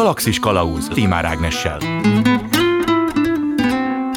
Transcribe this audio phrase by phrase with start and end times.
[0.00, 1.78] Galaxis Kalauz Timár Ágnessel.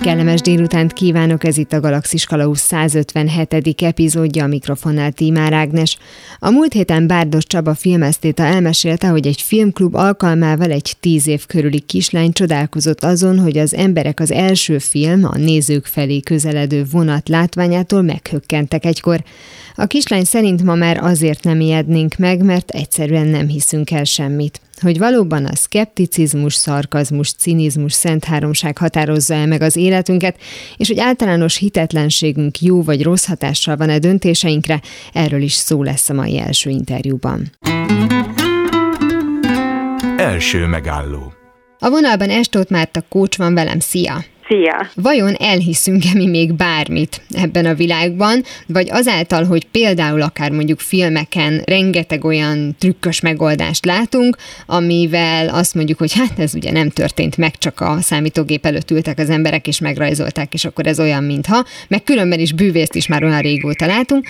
[0.02, 3.82] Kellemes délutánt kívánok, ez itt a Galaxis Kalausz 157.
[3.82, 5.98] epizódja, a mikrofonnál Tímár Ágnes.
[6.40, 11.80] A múlt héten Bárdos Csaba filmesztéta elmesélte, hogy egy filmklub alkalmával egy tíz év körüli
[11.80, 18.02] kislány csodálkozott azon, hogy az emberek az első film, a nézők felé közeledő vonat látványától
[18.02, 19.24] meghökkentek egykor.
[19.76, 24.62] A kislány szerint ma már azért nem ijednénk meg, mert egyszerűen nem hiszünk el semmit
[24.84, 30.38] hogy valóban a szkepticizmus, szarkazmus, cinizmus, szent háromság határozza el meg az életünket,
[30.78, 34.82] és hogy általános hitetlenségünk jó vagy rossz hatással van-e döntéseinkre,
[35.14, 37.52] erről is szó lesz a mai első interjúban.
[40.18, 41.34] Első megálló
[41.80, 44.24] A vonalban Estót Márta Kócs van velem, szia!
[44.54, 44.90] Szia!
[44.96, 51.62] Vajon elhiszünk-e mi még bármit ebben a világban, vagy azáltal, hogy például akár mondjuk filmeken
[51.66, 57.58] rengeteg olyan trükkös megoldást látunk, amivel azt mondjuk, hogy hát ez ugye nem történt meg,
[57.58, 62.04] csak a számítógép előtt ültek az emberek és megrajzolták, és akkor ez olyan, mintha, meg
[62.04, 64.28] különben is bűvészt is már olyan régóta látunk,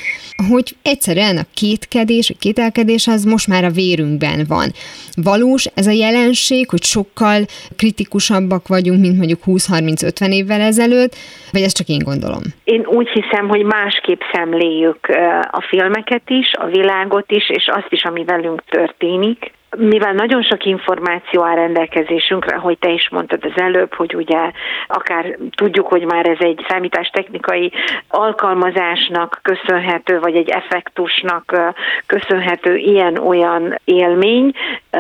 [0.50, 4.74] hogy egyszerűen a kétkedés, a kételkedés az most már a vérünkben van.
[5.16, 11.16] Valós ez a jelenség, hogy sokkal kritikusabbak vagyunk, mint mondjuk 20-30 50 évvel ezelőtt,
[11.52, 12.42] vagy ezt csak én gondolom?
[12.64, 15.08] Én úgy hiszem, hogy másképp szemléljük
[15.52, 20.66] a filmeket is, a világot is, és azt is, ami velünk történik mivel nagyon sok
[20.66, 24.52] információ áll rendelkezésünkre, hogy te is mondtad az előbb, hogy ugye
[24.88, 27.72] akár tudjuk, hogy már ez egy számítástechnikai
[28.08, 31.74] alkalmazásnak köszönhető, vagy egy effektusnak
[32.06, 34.52] köszönhető ilyen-olyan élmény,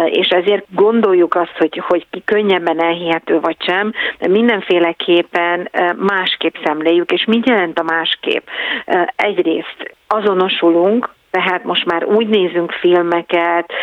[0.05, 7.11] és ezért gondoljuk azt, hogy, hogy ki könnyebben elhihető vagy sem, de mindenféleképpen másképp szemléljük,
[7.11, 8.47] és mit jelent a másképp?
[9.15, 13.73] Egyrészt azonosulunk tehát most már úgy nézünk filmeket,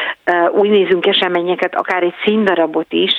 [0.53, 3.13] úgy nézünk eseményeket, akár egy színdarabot is,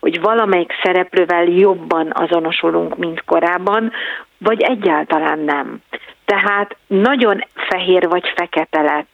[0.00, 3.92] hogy valamelyik szereplővel jobban azonosulunk, mint korábban,
[4.38, 5.78] vagy egyáltalán nem.
[6.24, 9.06] Tehát nagyon fehér vagy fekete lett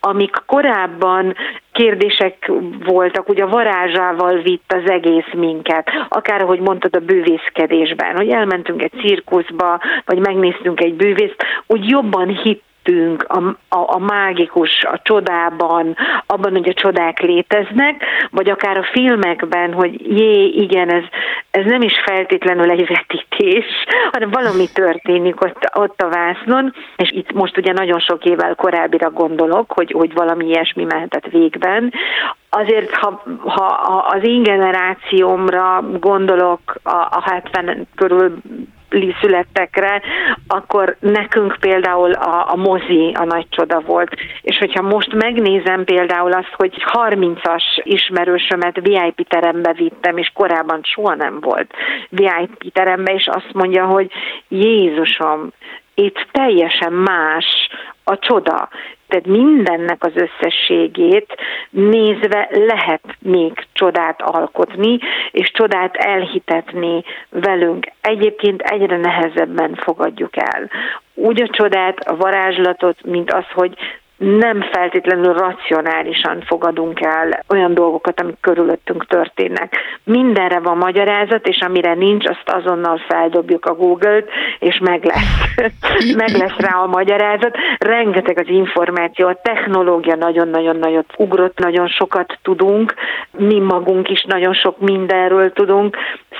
[0.00, 1.34] amik korábban
[1.72, 2.50] kérdések
[2.84, 8.82] voltak, ugye a varázsával vitt az egész minket, akár ahogy mondtad a bűvészkedésben, hogy elmentünk
[8.82, 13.38] egy cirkuszba, vagy megnéztünk egy bűvészt, úgy jobban hitt hittünk a,
[13.68, 20.18] a, a mágikus, a csodában, abban, hogy a csodák léteznek, vagy akár a filmekben, hogy
[20.18, 21.04] jé, igen, ez,
[21.50, 23.64] ez nem is feltétlenül egy vetítés,
[24.12, 29.10] hanem valami történik ott, ott a vásznon, és itt most ugye nagyon sok évvel korábbira
[29.10, 31.92] gondolok, hogy, hogy valami ilyesmi mehetett végben,
[32.50, 33.64] azért, ha, ha
[34.08, 38.40] az én generációmra gondolok a, a 70 körül
[39.20, 40.02] születtekre,
[40.46, 44.14] akkor nekünk például a, a mozi a nagy csoda volt.
[44.42, 51.14] És hogyha most megnézem például azt, hogy 30-as ismerősömet VIP terembe vittem, és korábban soha
[51.14, 51.72] nem volt
[52.08, 54.10] VIP terembe, és azt mondja, hogy
[54.48, 55.52] Jézusom,
[55.94, 57.68] itt teljesen más
[58.04, 58.68] a csoda
[59.12, 61.34] tehát mindennek az összességét
[61.70, 64.98] nézve lehet még csodát alkotni,
[65.30, 67.86] és csodát elhitetni velünk.
[68.00, 70.70] Egyébként egyre nehezebben fogadjuk el.
[71.14, 73.74] Úgy a csodát, a varázslatot, mint az, hogy
[74.22, 79.76] nem feltétlenül racionálisan fogadunk el olyan dolgokat, amik körülöttünk történnek.
[80.04, 84.28] Mindenre van magyarázat, és amire nincs, azt azonnal feldobjuk a Google-t,
[84.58, 85.54] és meg lesz.
[86.22, 87.56] meg lesz rá a magyarázat.
[87.78, 92.94] Rengeteg az információ, a technológia nagyon-nagyon nagyot ugrott, nagyon sokat tudunk,
[93.30, 95.96] mi magunk is nagyon sok mindenről tudunk.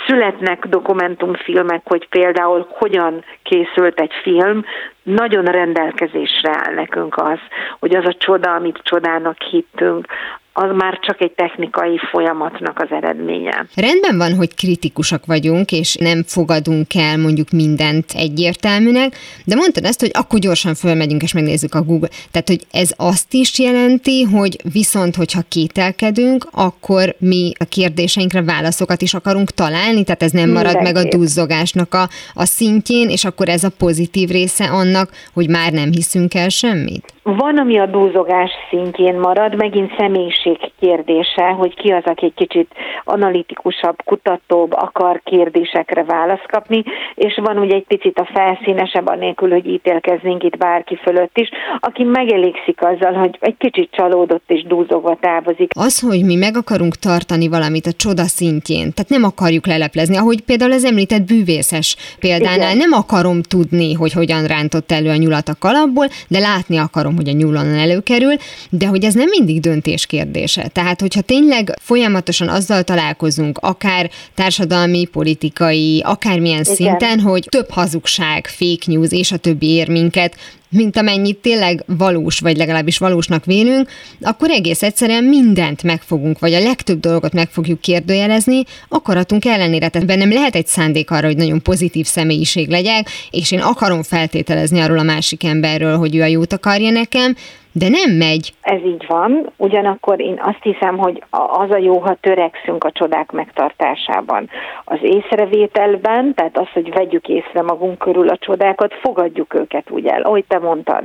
[0.07, 4.65] Születnek dokumentumfilmek, hogy például hogyan készült egy film,
[5.03, 7.39] nagyon rendelkezésre áll nekünk az,
[7.79, 10.07] hogy az a csoda, amit csodának hittünk,
[10.53, 13.67] az már csak egy technikai folyamatnak az eredménye.
[13.75, 20.01] Rendben van, hogy kritikusak vagyunk, és nem fogadunk el mondjuk mindent egyértelműnek, de mondtad ezt,
[20.01, 22.09] hogy akkor gyorsan fölmegyünk és megnézzük a Google.
[22.31, 29.03] Tehát, hogy ez azt is jelenti, hogy viszont, hogyha kételkedünk, akkor mi a kérdéseinkre válaszokat
[29.03, 30.95] is akarunk találni, tehát ez nem marad Mindenképp.
[30.95, 35.73] meg a duzzogásnak a, a szintjén, és akkor ez a pozitív része annak, hogy már
[35.73, 37.13] nem hiszünk el semmit?
[37.25, 42.71] Van, ami a dúzogás szintjén marad, megint személyiség kérdése, hogy ki az, aki egy kicsit
[43.05, 46.83] analitikusabb, kutatóbb, akar kérdésekre választ kapni,
[47.15, 51.49] és van ugye egy picit a felszínesebb, anélkül, hogy ítélkeznénk itt bárki fölött is,
[51.81, 55.71] aki megelégszik azzal, hogy egy kicsit csalódott és dúzogva távozik.
[55.75, 60.41] Az, hogy mi meg akarunk tartani valamit a csoda szintjén, tehát nem akarjuk leleplezni, ahogy
[60.41, 62.77] például az említett bűvészes példánál, Igen.
[62.77, 67.17] nem akarom tudni, hogy hogyan rántott elő a nyulat a kalapból, de látni akarom gondolom,
[67.17, 68.35] hogy a nyúlon előkerül,
[68.71, 70.69] de hogy ez nem mindig döntés kérdése.
[70.69, 76.75] Tehát, hogyha tényleg folyamatosan azzal találkozunk, akár társadalmi, politikai, akármilyen Igen.
[76.75, 80.37] szinten, hogy több hazugság, fake news és a többi ér minket,
[80.73, 83.89] mint amennyit tényleg valós, vagy legalábbis valósnak vélünk,
[84.21, 89.89] akkor egész egyszerűen mindent megfogunk, vagy a legtöbb dolgot meg fogjuk kérdőjelezni, akaratunk ellenére.
[89.89, 94.81] Tehát bennem lehet egy szándék arra, hogy nagyon pozitív személyiség legyek, és én akarom feltételezni
[94.81, 97.37] arról a másik emberről, hogy ő a jót akarja nekem,
[97.73, 98.53] de nem megy.
[98.63, 103.33] Ez így van, ugyanakkor én azt hiszem, hogy az a jó, ha törekszünk a csodák
[103.33, 104.51] megtartásában.
[104.85, 110.23] Az észrevételben, tehát az, hogy vegyük észre magunk körül a csodákat, fogadjuk őket úgy el,
[110.23, 111.03] ahogy te mondtad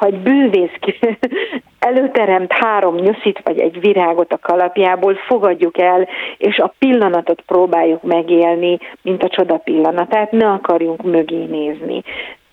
[0.00, 0.78] ha egy bűvész
[1.88, 6.08] előteremt három nyuszit vagy egy virágot a kalapjából, fogadjuk el,
[6.38, 12.02] és a pillanatot próbáljuk megélni, mint a csoda pillanatát, ne akarjunk mögé nézni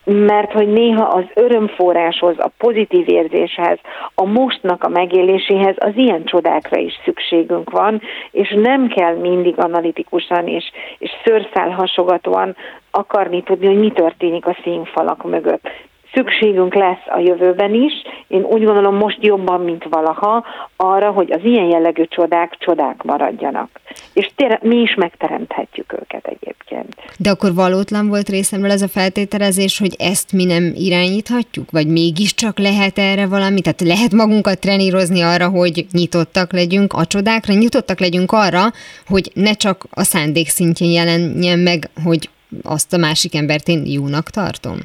[0.10, 3.80] mert hogy néha az örömforráshoz, a pozitív érzéshez,
[4.16, 8.02] a mostnak a megéléséhez az ilyen csodákra is szükségünk van,
[8.32, 12.56] és nem kell mindig analitikusan és, és szőrszál hasogatóan
[12.92, 15.70] akarni tudni, hogy mi történik a színfalak mögött
[16.14, 17.94] szükségünk lesz a jövőben is.
[18.28, 20.46] Én úgy gondolom most jobban, mint valaha
[20.76, 23.70] arra, hogy az ilyen jellegű csodák csodák maradjanak.
[24.14, 26.96] És tényleg mi is megteremthetjük őket egyébként.
[27.18, 31.72] De akkor valótlan volt részemről ez a feltételezés, hogy ezt mi nem irányíthatjuk?
[31.72, 33.62] Vagy mégiscsak lehet erre valami?
[33.62, 38.64] Tehát lehet magunkat trenírozni arra, hogy nyitottak legyünk a csodákra, nyitottak legyünk arra,
[39.08, 42.30] hogy ne csak a szándék szintjén jelenjen meg, hogy
[42.64, 44.78] azt a másik embert én jónak tartom?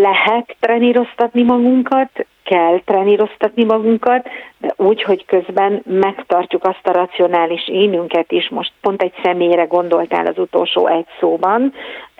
[0.00, 4.28] Lehet treníroztatni magunkat, kell treníroztatni magunkat,
[4.58, 8.48] de úgy, hogy közben megtartjuk azt a racionális énünket is.
[8.48, 11.72] Most pont egy személyre gondoltál az utolsó egy szóban.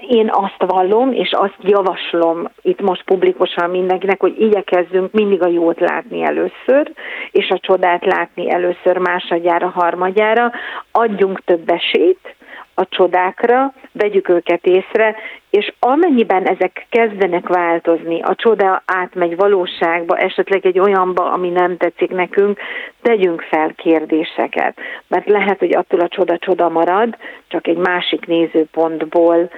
[0.08, 5.80] Én azt vallom, és azt javaslom itt most publikusan mindenkinek, hogy igyekezzünk mindig a jót
[5.80, 6.92] látni először,
[7.30, 10.52] és a csodát látni először másodjára, harmadjára.
[10.92, 12.34] Adjunk több esélyt,
[12.74, 15.16] a csodákra, vegyük őket észre,
[15.50, 22.10] és amennyiben ezek kezdenek változni, a csoda átmegy valóságba, esetleg egy olyanba, ami nem tetszik
[22.10, 22.58] nekünk,
[23.02, 24.78] tegyünk fel kérdéseket.
[25.06, 27.16] Mert lehet, hogy attól a csoda csoda marad,
[27.48, 29.50] csak egy másik nézőpontból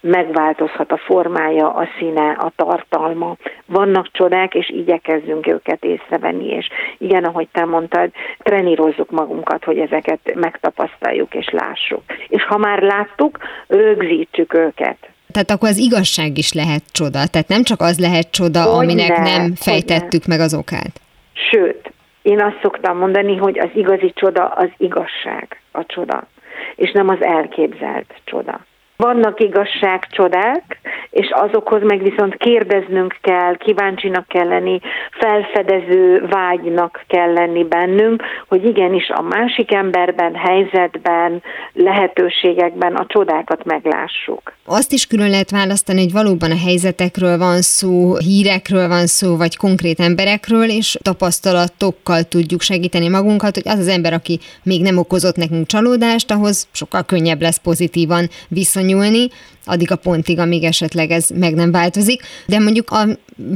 [0.00, 3.36] megváltozhat a formája, a színe, a tartalma.
[3.66, 6.68] Vannak csodák, és igyekezzünk őket észrevenni, és
[6.98, 12.02] igen, ahogy te mondtad, trenírozzuk magunkat, hogy ezeket megtapasztaljuk és lássuk.
[12.28, 14.96] És ha már láttuk, rögzítsük őket.
[15.32, 17.26] Tehát akkor az igazság is lehet csoda.
[17.26, 21.00] Tehát nem csak az lehet csoda, hogy aminek ne, nem fejtettük meg az okát.
[21.50, 21.92] Sőt,
[22.22, 26.26] én azt szoktam mondani, hogy az igazi csoda az igazság a csoda,
[26.76, 28.66] és nem az elképzelt csoda.
[29.02, 30.80] Vannak igazságcsodák,
[31.10, 34.80] és azokhoz meg viszont kérdeznünk kell, kíváncsinak kell lenni,
[35.10, 41.42] felfedező vágynak kell lenni bennünk, hogy igenis a másik emberben, helyzetben,
[41.72, 44.52] lehetőségekben a csodákat meglássuk.
[44.64, 49.56] Azt is külön lehet választani, hogy valóban a helyzetekről van szó, hírekről van szó, vagy
[49.56, 55.36] konkrét emberekről, és tapasztalatokkal tudjuk segíteni magunkat, hogy az az ember, aki még nem okozott
[55.36, 59.30] nekünk csalódást, ahhoz sokkal könnyebb lesz pozitívan viszony genuinely
[59.68, 63.04] addig a pontig, amíg esetleg ez meg nem változik, de mondjuk a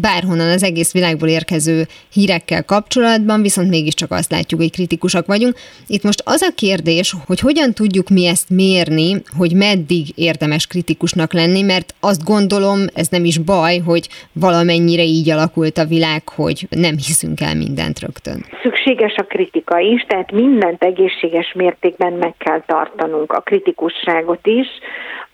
[0.01, 5.55] bárhonnan az egész világból érkező hírekkel kapcsolatban viszont mégiscsak azt látjuk, hogy kritikusak vagyunk.
[5.87, 11.33] Itt most az a kérdés, hogy hogyan tudjuk mi ezt mérni, hogy meddig érdemes kritikusnak
[11.33, 16.67] lenni, mert azt gondolom, ez nem is baj, hogy valamennyire így alakult a világ, hogy
[16.71, 18.45] nem hiszünk el mindent rögtön.
[18.63, 24.67] Szükséges a kritika is, tehát mindent egészséges mértékben meg kell tartanunk, a kritikusságot is,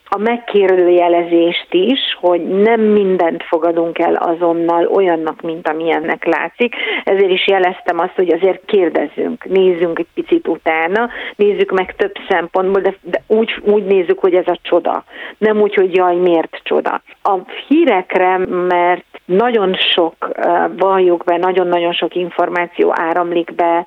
[0.09, 6.75] a megkérdőjelezést is, hogy nem mindent fogadunk el azonnal olyannak, mint amilyennek látszik.
[7.05, 12.81] Ezért is jeleztem azt, hogy azért kérdezzünk, nézzünk egy picit utána, nézzük meg több szempontból,
[12.81, 15.05] de, de úgy, úgy nézzük, hogy ez a csoda.
[15.39, 17.03] Nem úgy, hogy jaj, miért csoda.
[17.23, 17.37] A
[17.69, 18.39] hírekre,
[18.69, 20.29] mert nagyon sok,
[20.77, 23.87] valljuk be, nagyon-nagyon sok információ áramlik be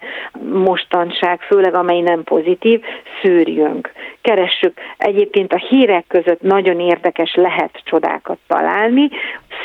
[0.53, 2.81] mostanság, főleg amely nem pozitív,
[3.21, 3.91] szűrjünk.
[4.21, 4.77] Keressük.
[4.97, 9.09] Egyébként a hírek között nagyon érdekes lehet csodákat találni,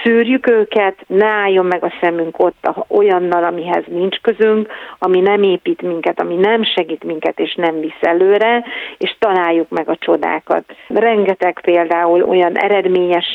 [0.03, 5.83] szűrjük őket, ne álljon meg a szemünk ott olyannal, amihez nincs közünk, ami nem épít
[5.83, 8.65] minket, ami nem segít minket és nem visz előre,
[8.99, 10.65] és találjuk meg a csodákat.
[10.89, 13.27] Rengeteg például olyan eredményes,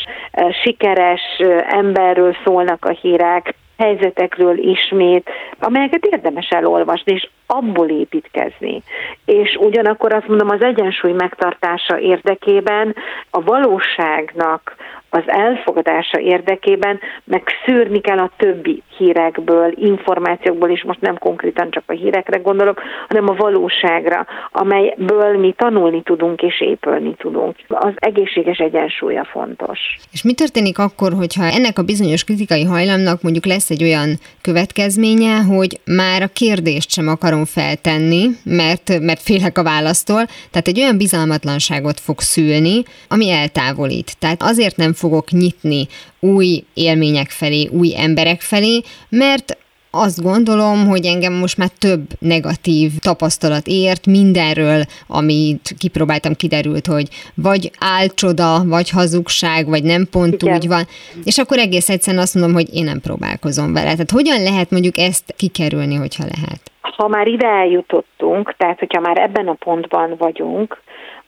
[0.64, 1.22] sikeres
[1.70, 8.82] emberről szólnak a hírek, helyzetekről ismét, amelyeket érdemes elolvasni, és abból építkezni.
[9.26, 12.96] És ugyanakkor azt mondom, az egyensúly megtartása érdekében
[13.30, 14.76] a valóságnak
[15.14, 21.84] az elfogadása érdekében meg szűrni kell a többi hírekből, információkból, és most nem konkrétan csak
[21.86, 27.56] a hírekre gondolok, hanem a valóságra, amelyből mi tanulni tudunk és épülni tudunk.
[27.68, 29.80] Az egészséges egyensúlya fontos.
[30.12, 34.10] És mi történik akkor, hogyha ennek a bizonyos kritikai hajlamnak mondjuk lesz egy olyan
[34.42, 40.80] következménye, hogy már a kérdést sem akarom feltenni, mert, mert félek a választól, tehát egy
[40.80, 44.20] olyan bizalmatlanságot fog szülni, ami eltávolít.
[44.20, 45.88] Tehát azért nem fogok nyitni
[46.20, 49.58] új élmények felé, új emberek felé, mert
[49.92, 57.08] azt gondolom, hogy engem most már több negatív tapasztalat ért mindenről, amit kipróbáltam, kiderült, hogy
[57.36, 60.56] vagy álcsoda, vagy hazugság, vagy nem pont Igen.
[60.56, 60.84] úgy van,
[61.24, 63.92] és akkor egész egyszerűen azt mondom, hogy én nem próbálkozom vele.
[63.92, 66.62] Tehát hogyan lehet mondjuk ezt kikerülni, hogyha lehet?
[66.82, 70.81] Ha már ide eljutottunk, tehát hogyha már ebben a pontban vagyunk,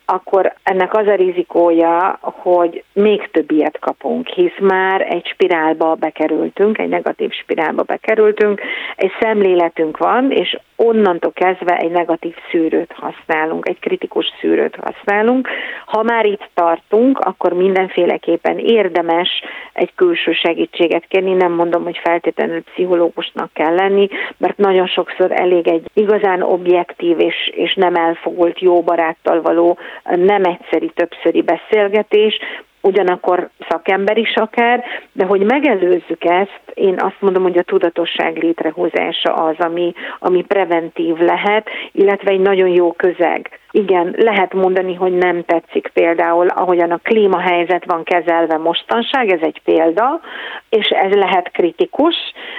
[0.04, 6.78] akkor ennek az a rizikója, hogy még több ilyet kapunk, hisz már egy spirálba bekerültünk,
[6.78, 8.60] egy negatív spirálba bekerültünk,
[8.96, 15.48] egy szemléletünk van, és onnantól kezdve egy negatív szűrőt használunk, egy kritikus szűrőt használunk.
[15.86, 19.28] Ha már itt tartunk, akkor mindenféleképpen érdemes
[19.72, 25.68] egy külső segítséget kérni, nem mondom, hogy feltétlenül pszichológusnak kell lenni, mert nagyon sokszor elég
[25.68, 32.38] egy igazán objektív és, és nem elfogult jó baráttal való nem egyszeri, többszöri beszélgetés,
[32.84, 39.34] ugyanakkor szakember is akár, de hogy megelőzzük ezt, én azt mondom, hogy a tudatosság létrehozása
[39.34, 43.58] az, ami, ami preventív lehet, illetve egy nagyon jó közeg.
[43.76, 49.60] Igen, lehet mondani, hogy nem tetszik például, ahogyan a klímahelyzet van kezelve mostanság, ez egy
[49.64, 50.20] példa,
[50.68, 52.14] és ez lehet kritikus,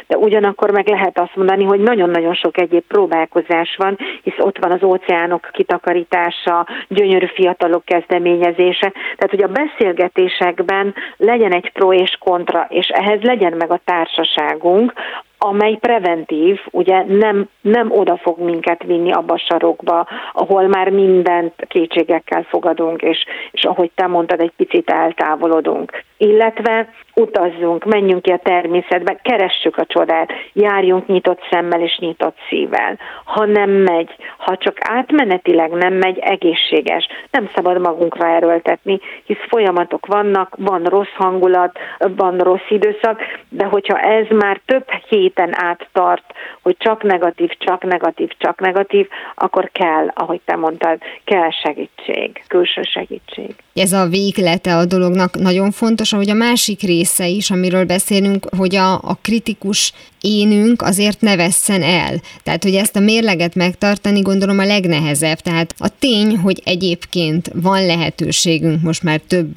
[0.07, 4.71] de ugyanakkor meg lehet azt mondani, hogy nagyon-nagyon sok egyéb próbálkozás van, hisz ott van
[4.71, 9.59] az óceánok kitakarítása, gyönyörű fiatalok kezdeményezése, tehát hogy a
[10.15, 14.93] beszélgetésekben legyen egy pro és kontra, és ehhez legyen meg a társaságunk,
[15.37, 21.53] amely preventív, ugye nem, nem oda fog minket vinni abba a sarokba, ahol már mindent
[21.67, 26.03] kétségekkel fogadunk, és, és ahogy te mondtad, egy picit eltávolodunk.
[26.17, 32.97] Illetve utazzunk, menjünk ki a természetbe, keressük a csodát, járjunk nyitott szemmel és nyitott szívvel.
[33.23, 37.07] Ha nem megy, ha csak átmenetileg nem megy, egészséges.
[37.31, 41.79] Nem szabad magunkra erőltetni, hisz folyamatok vannak, van rossz hangulat,
[42.15, 44.85] van rossz időszak, de hogyha ez már több
[45.25, 46.23] héten át tart,
[46.61, 52.81] hogy csak negatív, csak negatív, csak negatív, akkor kell, ahogy te mondtad, kell segítség, külső
[52.81, 53.55] segítség.
[53.73, 58.75] Ez a véglete a dolognak nagyon fontos, ahogy a másik része is, amiről beszélünk, hogy
[58.75, 59.93] a, a kritikus
[60.25, 62.21] énünk azért ne vesszen el.
[62.43, 65.37] Tehát, hogy ezt a mérleget megtartani gondolom a legnehezebb.
[65.37, 69.47] Tehát a tény, hogy egyébként van lehetőségünk, most már több,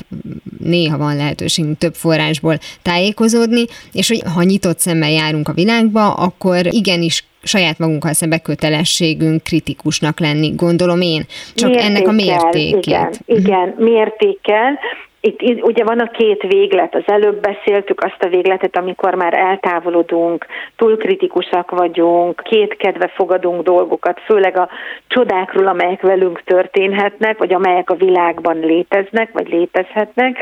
[0.58, 6.66] néha van lehetőségünk több forrásból tájékozódni, és hogy ha nyitott szemmel járunk a világba, akkor
[6.70, 11.26] igenis saját magunkkal szembe kötelességünk kritikusnak lenni, gondolom én.
[11.54, 12.84] Csak mértékkel, ennek a mértékét.
[12.84, 14.78] Igen, igen, mértékkel.
[15.20, 19.34] Itt, itt ugye van a két véglet, az előbb beszéltük azt a végletet, amikor már
[19.34, 20.46] eltávolodunk,
[20.76, 24.68] túl kritikusak vagyunk, két kedve fogadunk dolgokat, főleg a
[25.06, 30.38] csodákról, amelyek velünk történhetnek, vagy amelyek a világban léteznek, vagy létezhetnek,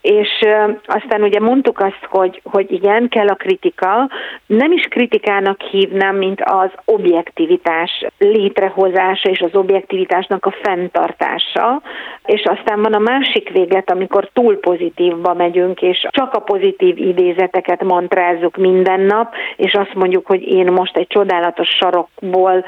[0.00, 0.28] és
[0.86, 4.10] aztán ugye mondtuk azt, hogy, hogy igen, kell a kritika,
[4.46, 11.82] nem is kritikának hívnám, mint az objektivitás létrehozása és az objektivitásnak a fenntartása,
[12.24, 17.84] és aztán van a másik véglet, amikor túl pozitívba megyünk, és csak a pozitív idézeteket
[17.84, 22.64] mantrázzuk minden nap, és azt mondjuk, hogy én most egy csodálatos sarokból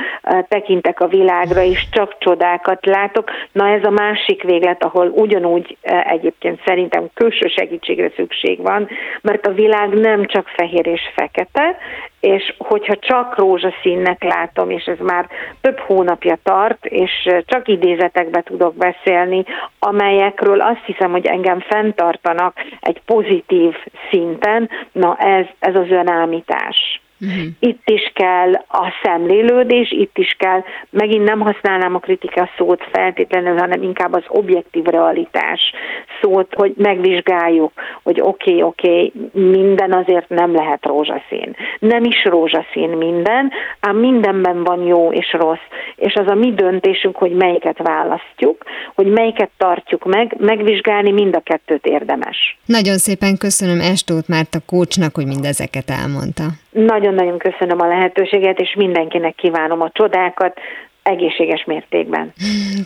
[0.48, 3.30] tekintek a világra, és csak csodákat látok.
[3.52, 5.76] Na ez a másik véglet, ahol ugyanúgy
[6.08, 8.88] egyébként szerintem külső segítségre szükség van,
[9.20, 11.76] mert a világ nem csak fehér és fekete,
[12.20, 15.28] és hogyha csak rózsaszínnek látom, és ez már
[15.60, 19.44] több hónapja tart, és csak idézetekbe tudok beszélni,
[19.78, 23.74] amelyekről azt hiszem, hogy engem fenntartanak egy pozitív
[24.10, 27.00] szinten, na ez, ez az önállítás.
[27.20, 27.44] Uh-huh.
[27.58, 33.58] Itt is kell a szemlélődés, itt is kell, megint nem használnám a kritika szót feltétlenül,
[33.58, 35.72] hanem inkább az objektív realitás
[36.20, 39.12] szót, hogy megvizsgáljuk, hogy oké, okay, oké, okay,
[39.52, 41.56] minden azért nem lehet rózsaszín.
[41.78, 47.16] Nem is rózsaszín minden, ám mindenben van jó és rossz, és az a mi döntésünk,
[47.16, 52.58] hogy melyiket választjuk, hogy melyiket tartjuk meg, megvizsgálni mind a kettőt érdemes.
[52.64, 56.44] Nagyon szépen köszönöm Estót Márta kócsnak, hogy mindezeket elmondta.
[56.76, 60.58] Nagyon-nagyon köszönöm a lehetőséget, és mindenkinek kívánom a csodákat
[61.02, 62.32] egészséges mértékben.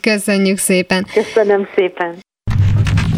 [0.00, 1.04] Köszönjük szépen.
[1.14, 2.14] Köszönöm szépen.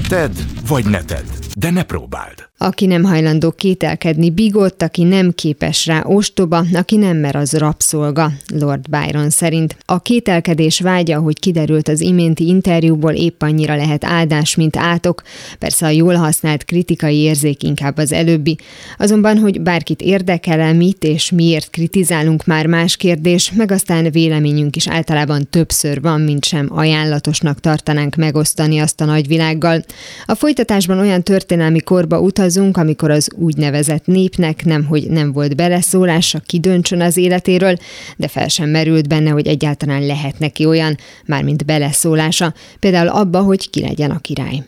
[0.09, 0.33] Ted
[0.69, 1.29] vagy ne tedd.
[1.59, 2.52] de ne próbáld.
[2.65, 8.33] Aki nem hajlandó kételkedni bigott, aki nem képes rá ostoba, aki nem mer az rabszolga,
[8.55, 9.77] Lord Byron szerint.
[9.85, 15.23] A kételkedés vágya, hogy kiderült az iménti interjúból épp annyira lehet áldás, mint átok.
[15.59, 18.59] Persze a jól használt kritikai érzék inkább az előbbi.
[18.99, 24.89] Azonban, hogy bárkit érdekel-e, mit és miért kritizálunk már más kérdés, meg aztán véleményünk is
[24.89, 29.85] általában többször van, mint sem ajánlatosnak tartanánk megosztani azt a nagyvilággal.
[30.27, 32.21] A folytatásban olyan történelmi korba
[32.53, 37.77] utazunk, amikor az úgynevezett népnek nem, hogy nem volt beleszólása, kidöntsön az életéről,
[38.17, 43.71] de fel sem merült benne, hogy egyáltalán lehet neki olyan, mármint beleszólása, például abba, hogy
[43.71, 44.63] ki legyen a király.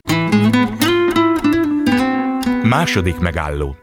[2.63, 3.77] Második megálló.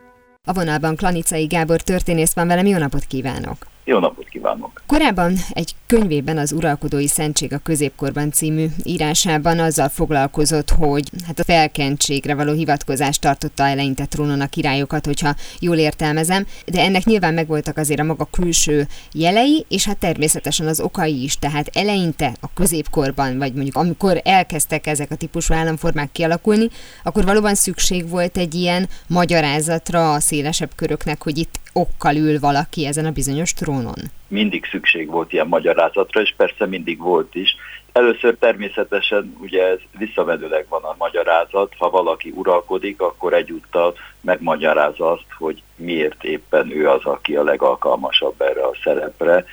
[0.43, 3.57] A vonalban Klanicai Gábor történész van velem, jó napot kívánok!
[3.83, 4.81] Jó napot kívánok!
[4.85, 11.43] Korábban egy könyvében az Uralkodói Szentség a középkorban című írásában azzal foglalkozott, hogy hát a
[11.43, 17.77] felkentségre való hivatkozást tartotta eleinte trónon a királyokat, hogyha jól értelmezem, de ennek nyilván megvoltak
[17.77, 23.37] azért a maga külső jelei, és hát természetesen az okai is, tehát eleinte a középkorban,
[23.37, 26.69] vagy mondjuk amikor elkezdtek ezek a típusú államformák kialakulni,
[27.03, 32.85] akkor valóban szükség volt egy ilyen magyarázatra a szélesebb köröknek, hogy itt okkal ül valaki
[32.85, 34.11] ezen a bizonyos trónon?
[34.31, 37.55] Mindig szükség volt ilyen magyarázatra, és persze mindig volt is.
[37.91, 45.25] Először természetesen ugye ez visszavedőleg van a magyarázat, ha valaki uralkodik, akkor egyúttal megmagyarázza azt,
[45.37, 49.45] hogy miért éppen ő az, aki a legalkalmasabb erre a szerepre.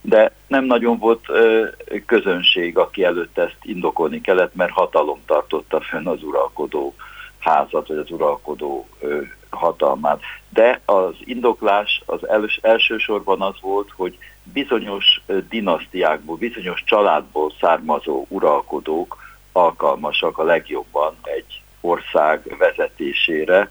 [0.00, 1.66] De nem nagyon volt ö,
[2.06, 6.94] közönség, aki előtt ezt indokolni kellett, mert hatalom tartotta fönn az uralkodó
[7.38, 9.20] házat, vagy az uralkodó ö,
[9.56, 10.20] hatalmát.
[10.48, 19.16] De az indoklás az els, elsősorban az volt, hogy bizonyos dinasztiákból, bizonyos családból származó uralkodók
[19.52, 23.70] alkalmasak a legjobban egy ország vezetésére.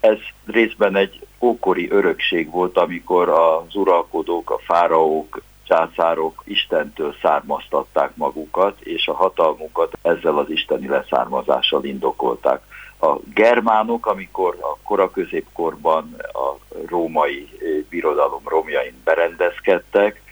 [0.00, 8.80] Ez részben egy ókori örökség volt, amikor az uralkodók, a fáraók, császárok Istentől származtatták magukat,
[8.80, 12.62] és a hatalmukat ezzel az isteni leszármazással indokolták
[13.00, 20.24] a germánok, amikor a koraközépkorban a római eh, birodalom romjain berendezkedtek,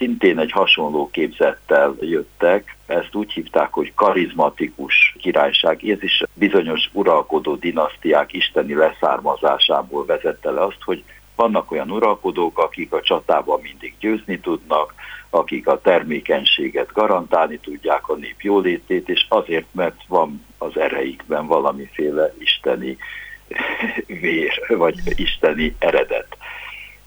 [0.00, 5.84] szintén egy hasonló képzettel jöttek, ezt úgy hívták, hogy karizmatikus királyság.
[5.88, 11.04] Ez is bizonyos uralkodó dinasztiák isteni leszármazásából vezette le azt, hogy
[11.36, 14.94] vannak olyan uralkodók, akik a csatában mindig győzni tudnak,
[15.30, 22.34] akik a termékenységet garantálni tudják, a nép jólétét, és azért, mert van az ereikben valamiféle
[22.38, 22.96] isteni
[24.06, 26.36] vér, vagy isteni eredet.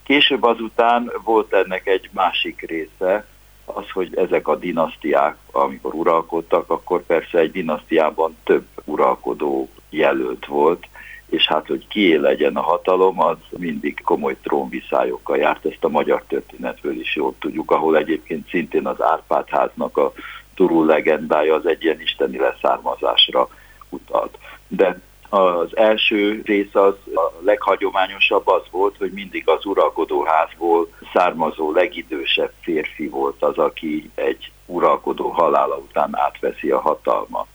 [0.03, 3.25] Később azután volt ennek egy másik része,
[3.65, 10.87] az, hogy ezek a dinasztiák, amikor uralkodtak, akkor persze egy dinasztiában több uralkodó jelölt volt,
[11.33, 16.23] és hát, hogy kié legyen a hatalom, az mindig komoly trónviszályokkal járt, ezt a magyar
[16.27, 20.13] történetből is jól tudjuk, ahol egyébként szintén az Árpád háznak a
[20.55, 23.47] turul legendája az egy ilyen isteni leszármazásra
[23.89, 24.37] utalt.
[24.67, 32.51] De az első rész az a leghagyományosabb az volt, hogy mindig az uralkodóházból származó legidősebb
[32.61, 37.47] férfi volt az, aki egy uralkodó halála után átveszi a hatalmat.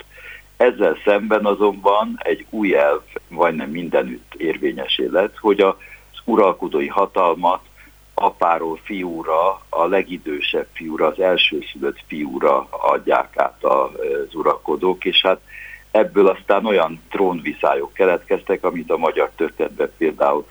[0.58, 5.74] Ezzel szemben azonban egy új elv majdnem mindenütt érvényesé lett, hogy az
[6.24, 7.60] uralkodói hatalmat
[8.14, 15.40] apáról fiúra, a legidősebb fiúra, az elsőszülött fiúra adják át az uralkodók, és hát
[15.90, 20.46] ebből aztán olyan trónviszályok keletkeztek, amit a magyar történetben például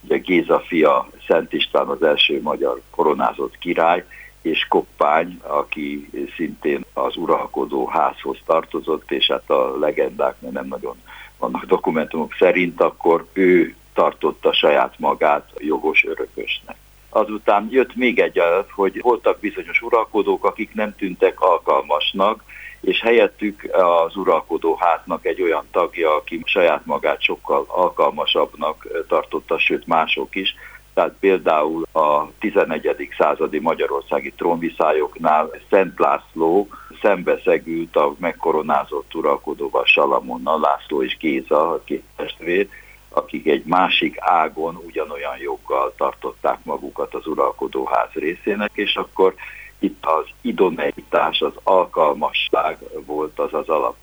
[0.00, 4.04] ugye Géza fia Szent István az első magyar koronázott király,
[4.48, 10.96] és Koppány, aki szintén az uralkodó házhoz tartozott, és hát a legendák, mert nem nagyon
[11.38, 16.76] vannak dokumentumok szerint, akkor ő tartotta saját magát jogos örökösnek.
[17.08, 22.44] Azután jött még egy hogy voltak bizonyos uralkodók, akik nem tűntek alkalmasnak,
[22.80, 29.86] és helyettük az uralkodó háznak egy olyan tagja, aki saját magát sokkal alkalmasabbnak tartotta, sőt
[29.86, 30.54] mások is,
[30.98, 33.08] tehát például a 11.
[33.18, 36.68] századi magyarországi trónviszályoknál Szent László
[37.02, 42.68] szembeszegült a megkoronázott uralkodóval Salamonnal, László és Géza, a két testvér,
[43.08, 49.34] akik egy másik ágon ugyanolyan joggal tartották magukat az uralkodóház részének, és akkor
[49.78, 53.96] itt az idoneitás, az alkalmasság volt az az alap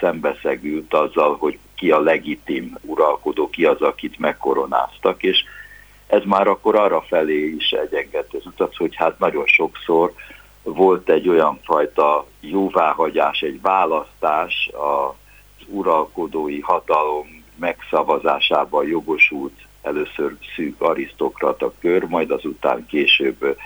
[0.00, 5.44] szembeszegült azzal, hogy ki a legitim uralkodó, ki az, akit megkoronáztak, és
[6.12, 10.12] ez már akkor arra felé is egyengedte az utat, hogy hát nagyon sokszor
[10.62, 21.72] volt egy olyan fajta jóváhagyás, egy választás az uralkodói hatalom megszavazásában jogosult először szűk arisztokrata
[21.80, 23.58] kör, majd azután később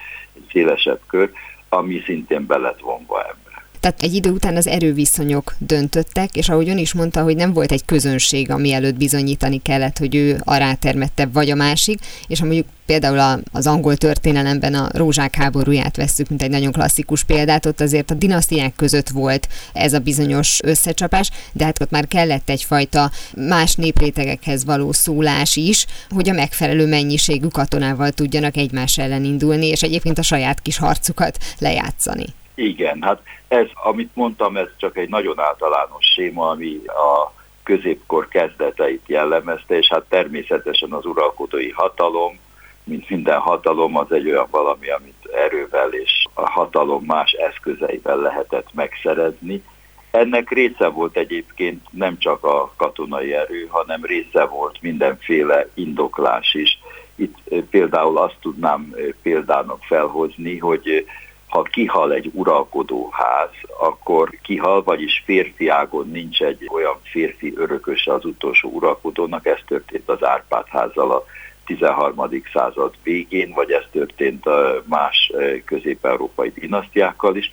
[0.51, 1.31] szélesebb kör,
[1.69, 3.46] ami szintén be lett ebbe.
[3.87, 7.73] Tehát egy idő után az erőviszonyok döntöttek, és ahogy ön is mondta, hogy nem volt
[7.73, 12.45] egy közönség, ami előtt bizonyítani kellett, hogy ő a rátermettebb vagy a másik, és ha
[12.45, 17.81] mondjuk például az angol történelemben a rózsák háborúját vesszük, mint egy nagyon klasszikus példát, ott
[17.81, 23.11] azért a dinasztiák között volt ez a bizonyos összecsapás, de hát ott már kellett egyfajta
[23.37, 29.83] más néprétegekhez való szólás is, hogy a megfelelő mennyiségű katonával tudjanak egymás ellen indulni, és
[29.83, 32.27] egyébként a saját kis harcukat lejátszani.
[32.59, 39.03] Igen, hát ez, amit mondtam, ez csak egy nagyon általános séma, ami a középkor kezdeteit
[39.07, 42.39] jellemezte, és hát természetesen az uralkodói hatalom,
[42.85, 48.75] mint minden hatalom, az egy olyan valami, amit erővel és a hatalom más eszközeivel lehetett
[48.75, 49.63] megszerezni.
[50.11, 56.79] Ennek része volt egyébként nem csak a katonai erő, hanem része volt mindenféle indoklás is.
[57.15, 57.37] Itt
[57.71, 61.07] például azt tudnám példának felhozni, hogy
[61.49, 68.25] ha kihal egy uralkodó ház, akkor kihal, vagyis férfiágon nincs egy olyan férfi örököse az
[68.25, 71.25] utolsó uralkodónak, ez történt az Árpád házzal a
[71.67, 72.43] 13.
[72.53, 74.45] század végén, vagy ez történt
[74.85, 75.33] más
[75.65, 77.51] közép-európai dinasztiákkal is,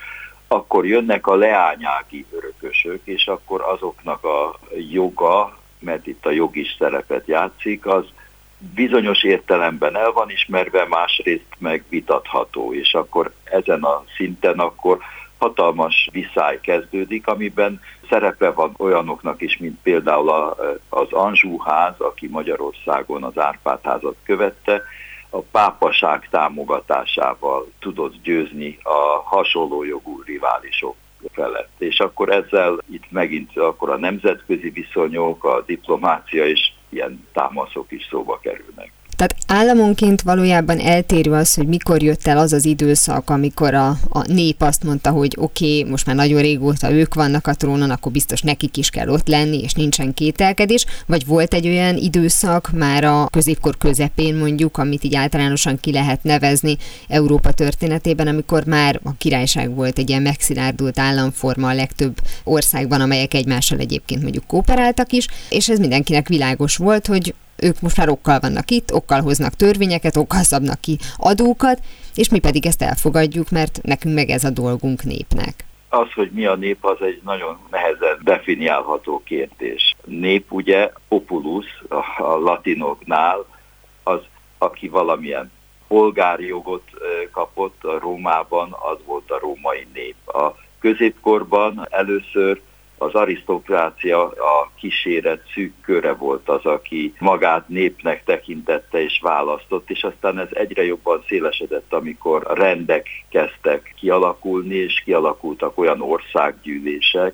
[0.48, 6.76] akkor jönnek a leányági örökösök, és akkor azoknak a joga, mert itt a jog is
[6.80, 8.06] szerepet játszik, az
[8.76, 14.98] bizonyos értelemben el van ismerve, másrészt meg vitatható, és akkor ezen a szinten akkor
[15.38, 20.56] hatalmas viszály kezdődik, amiben szerepe van olyanoknak is, mint például a,
[20.90, 24.82] az Anzsú ház, aki Magyarországon az Árpád házat követte,
[25.30, 30.96] a pápaság támogatásával tudott győzni a hasonló jogú riválisok
[31.32, 31.72] felett.
[31.78, 38.08] És akkor ezzel itt megint akkor a nemzetközi viszonyok, a diplomácia és ilyen támaszok is
[38.10, 38.92] szóba kerülnek.
[39.16, 44.32] Tehát államonként valójában eltérő az, hogy mikor jött el az az időszak, amikor a, a
[44.32, 48.12] nép azt mondta, hogy oké, okay, most már nagyon régóta ők vannak a trónon, akkor
[48.12, 53.04] biztos nekik is kell ott lenni, és nincsen kételkedés, vagy volt egy olyan időszak már
[53.04, 59.14] a középkor közepén mondjuk, amit így általánosan ki lehet nevezni Európa történetében, amikor már a
[59.18, 65.28] királyság volt egy ilyen megszilárdult államforma a legtöbb országban, amelyek egymással egyébként mondjuk kooperáltak is,
[65.50, 70.18] és ez mindenkinek világos volt, hogy ők most már okkal vannak itt, okkal hoznak törvényeket,
[70.18, 71.80] okkal szabnak ki adókat,
[72.16, 75.66] és mi pedig ezt elfogadjuk, mert nekünk meg ez a dolgunk népnek.
[75.90, 79.96] Az, hogy mi a nép, az egy nagyon nehezen definiálható kérdés.
[80.06, 81.66] Nép ugye, populus
[82.18, 83.46] a latinoknál,
[84.04, 84.20] az,
[84.58, 85.52] aki valamilyen
[85.88, 86.84] polgári jogot
[87.32, 90.16] kapott a Rómában, az volt a római nép.
[90.28, 92.62] A középkorban először
[93.04, 100.04] az arisztokrácia a kíséret szűk köre volt az, aki magát népnek tekintette és választott, és
[100.04, 107.34] aztán ez egyre jobban szélesedett, amikor rendek kezdtek kialakulni, és kialakultak olyan országgyűlések,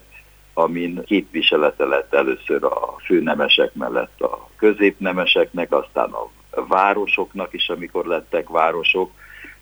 [0.53, 6.29] amin képviselete lett először a főnemesek mellett a középnemeseknek, aztán a
[6.67, 9.11] városoknak is, amikor lettek városok,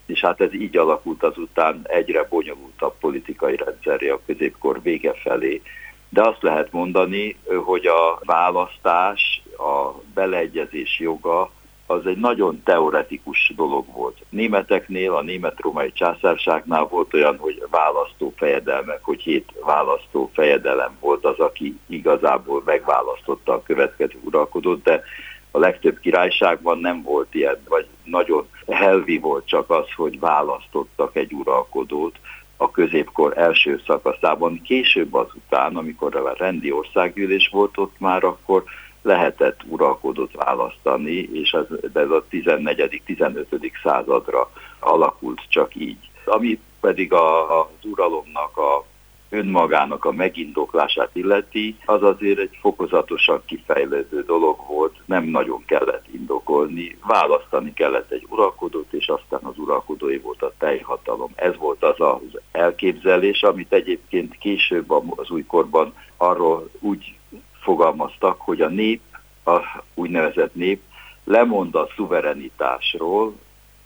[0.07, 5.61] és hát ez így alakult azután egyre bonyolultabb politikai rendszerre a középkor vége felé,
[6.09, 11.49] de azt lehet mondani, hogy a választás, a beleegyezés joga
[11.87, 14.17] az egy nagyon teoretikus dolog volt.
[14.29, 21.39] Németeknél, a német-római császárságnál volt olyan, hogy választó fejedelmek, hogy hét választó fejedelem volt az,
[21.39, 25.03] aki igazából megválasztotta a következő uralkodót, de
[25.51, 31.33] a legtöbb királyságban nem volt ilyen, vagy nagyon helvi volt csak az, hogy választottak egy
[31.33, 32.15] uralkodót,
[32.57, 34.61] a középkor első szakaszában.
[34.61, 38.63] Később azután, amikor a rendi országgyűlés volt ott már, akkor
[39.01, 43.71] lehetett uralkodót választani, és ez, ez a 14.-15.
[43.83, 46.09] századra alakult csak így.
[46.25, 48.85] Ami pedig a, az uralomnak a
[49.29, 56.97] önmagának a megindoklását illeti, az azért egy fokozatosan kifejlődő dolog volt, nem nagyon kellett indokolni,
[57.07, 61.31] választani kellett egy uralkodót, és aztán az uralkodói volt a teljhatalom.
[61.35, 67.17] Ez volt az az elképzelés, amit egyébként később az újkorban arról úgy
[67.61, 69.01] fogalmaztak, hogy a nép,
[69.45, 69.59] a
[69.93, 70.81] úgynevezett nép
[71.23, 73.35] lemond a szuverenitásról,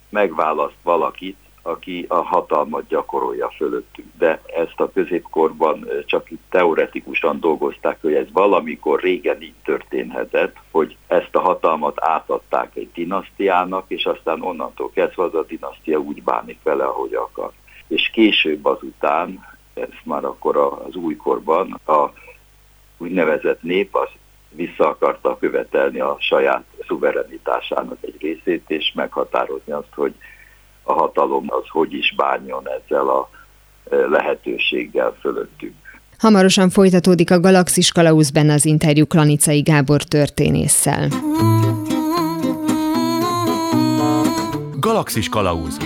[0.08, 4.08] megválaszt valakit, aki a hatalmat gyakorolja fölöttünk.
[4.18, 11.34] De ezt a középkorban csak teoretikusan dolgozták, hogy ez valamikor régen így történhetett, hogy ezt
[11.34, 16.84] a hatalmat átadták egy dinasztiának, és aztán onnantól kezdve az a dinasztia úgy bánik vele,
[16.84, 17.50] ahogy akar.
[17.88, 22.12] És később azután, ez már akkor az újkorban, a
[22.98, 24.08] úgynevezett nép az
[24.54, 30.14] vissza akarta követelni a saját szuverenitásának egy részét, és meghatározni azt, hogy
[30.82, 33.28] a hatalom az hogy is bánjon ezzel a
[34.08, 35.74] lehetőséggel fölöttünk.
[36.18, 41.08] Hamarosan folytatódik a Galaxis Kalauzben az interjú Klanicai Gábor történésszel.
[44.78, 45.76] Galaxis Kalauz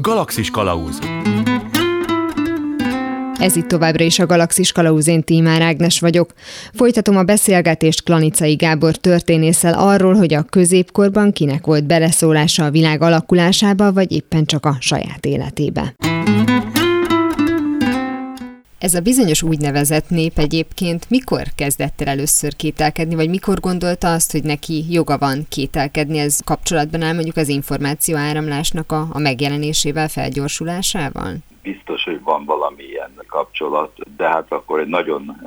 [0.00, 0.98] Galaxis Kalauz
[3.38, 6.32] ez itt továbbra is a Galaxis Kalauz, én Tímár Ágnes vagyok.
[6.72, 13.02] Folytatom a beszélgetést Klanicai Gábor történésszel arról, hogy a középkorban kinek volt beleszólása a világ
[13.02, 15.94] alakulásába, vagy éppen csak a saját életébe.
[18.78, 24.32] Ez a bizonyos úgynevezett nép egyébként mikor kezdett el először kételkedni, vagy mikor gondolta azt,
[24.32, 30.08] hogy neki joga van kételkedni, ez kapcsolatban áll mondjuk az információ áramlásnak a, a megjelenésével,
[30.08, 31.36] felgyorsulásával?
[31.72, 35.40] Biztos, hogy van valami ilyen kapcsolat, de hát akkor egy nagyon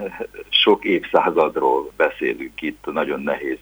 [0.49, 3.57] sok évszázadról beszélünk itt, nagyon nehéz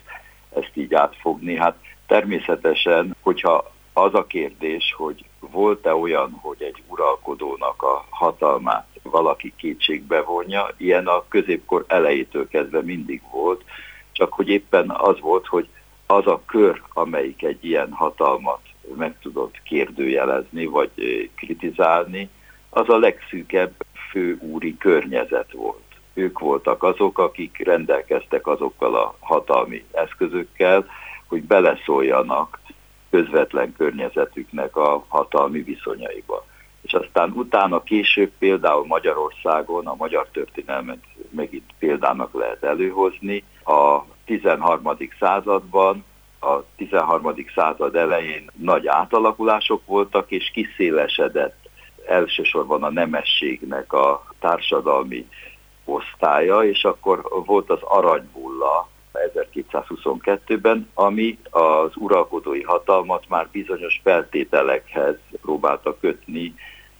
[0.56, 1.56] ezt így átfogni.
[1.56, 1.76] Hát
[2.08, 10.22] természetesen, hogyha az a kérdés, hogy volt-e olyan, hogy egy uralkodónak a hatalmát valaki kétségbe
[10.22, 13.64] vonja, ilyen a középkor elejétől kezdve mindig volt,
[14.12, 15.68] csak hogy éppen az volt, hogy
[16.06, 18.62] az a kör, amelyik egy ilyen hatalmat
[18.98, 20.92] meg tudott kérdőjelezni, vagy
[21.36, 22.30] kritizálni,
[22.70, 23.74] az a legszűkebb
[24.12, 25.84] főúri környezet volt.
[26.14, 30.86] Ők voltak azok, akik rendelkeztek azokkal a hatalmi eszközökkel,
[31.28, 32.60] hogy beleszóljanak
[33.10, 36.46] közvetlen környezetüknek a hatalmi viszonyaiba.
[36.82, 43.44] És aztán utána később például Magyarországon a magyar történelmet megint példának lehet előhozni.
[43.64, 44.98] A 13.
[45.20, 46.04] században
[46.40, 47.36] a 13.
[47.56, 51.59] század elején nagy átalakulások voltak, és kiszélesedett
[52.10, 55.28] elsősorban a nemességnek a társadalmi
[55.86, 65.98] osztálya, és akkor volt az aranybulla 1222-ben, ami az uralkodói hatalmat már bizonyos feltételekhez próbálta
[66.00, 66.54] kötni,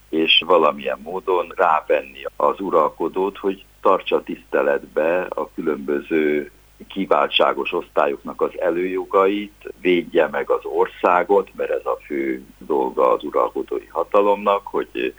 [0.10, 6.52] és valamilyen módon rávenni az uralkodót, hogy tartsa tiszteletbe a különböző
[6.88, 13.88] kiváltságos osztályoknak az előjogait, védje meg az országot, mert ez a fő dolga az uralkodói
[13.88, 15.14] hatalomnak, hogy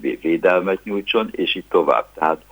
[0.00, 2.06] védelmet nyújtson, és így tovább.
[2.14, 2.42] Tehát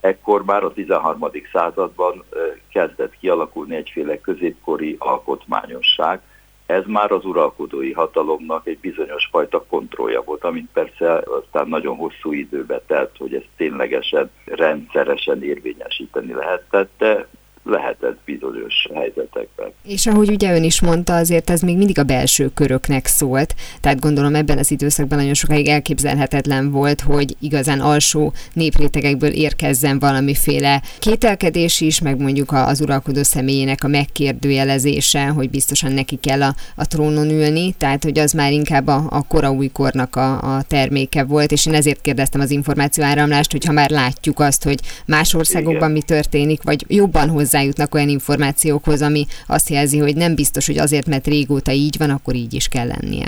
[0.00, 1.30] ekkor már a 13.
[1.52, 2.24] században
[2.72, 6.20] kezdett kialakulni egyféle középkori alkotmányosság.
[6.66, 12.32] Ez már az uralkodói hatalomnak egy bizonyos fajta kontrollja volt, amit persze aztán nagyon hosszú
[12.32, 17.26] időbe telt, hogy ezt ténylegesen rendszeresen érvényesíteni lehetett, de
[17.64, 19.72] lehetett bizonyos helyzetekben.
[19.84, 24.00] És ahogy ugye ön is mondta, azért ez még mindig a belső köröknek szólt, tehát
[24.00, 31.80] gondolom ebben az időszakban nagyon sokáig elképzelhetetlen volt, hogy igazán alsó néprétegekből érkezzen valamiféle kételkedés
[31.80, 37.30] is, meg mondjuk az uralkodó személyének a megkérdőjelezése, hogy biztosan neki kell a, a trónon
[37.30, 41.66] ülni, tehát hogy az már inkább a, a kora újkornak a, a terméke volt, és
[41.66, 45.90] én ezért kérdeztem az információ áramlást, hogy ha már látjuk azt, hogy más országokban Igen.
[45.90, 50.78] mi történik, vagy jobban hozzá hozzájutnak olyan információkhoz, ami azt jelzi, hogy nem biztos, hogy
[50.78, 53.26] azért, mert régóta így van, akkor így is kell lennie.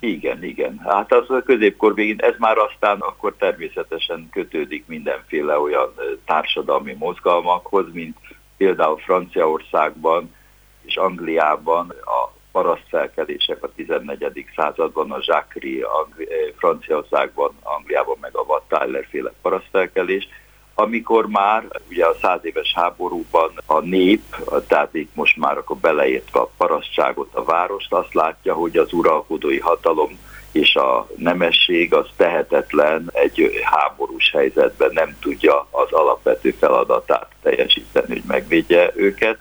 [0.00, 0.80] Igen, igen.
[0.84, 5.94] Hát az a középkor végén, ez már aztán akkor természetesen kötődik mindenféle olyan
[6.26, 8.16] társadalmi mozgalmakhoz, mint
[8.56, 10.34] például Franciaországban
[10.84, 14.44] és Angliában a parasztfelkelések a 14.
[14.56, 15.86] században, a Jacquerie
[16.56, 20.28] Franciaországban, Angliában meg a Watt Tyler féle parasztfelkelés,
[20.78, 24.22] amikor már ugye a száz éves háborúban a nép,
[24.66, 29.58] tehát itt most már akkor beleértve a parasztságot, a várost, azt látja, hogy az uralkodói
[29.58, 30.18] hatalom
[30.52, 38.22] és a nemesség az tehetetlen egy háborús helyzetben nem tudja az alapvető feladatát teljesíteni, hogy
[38.26, 39.38] megvédje őket,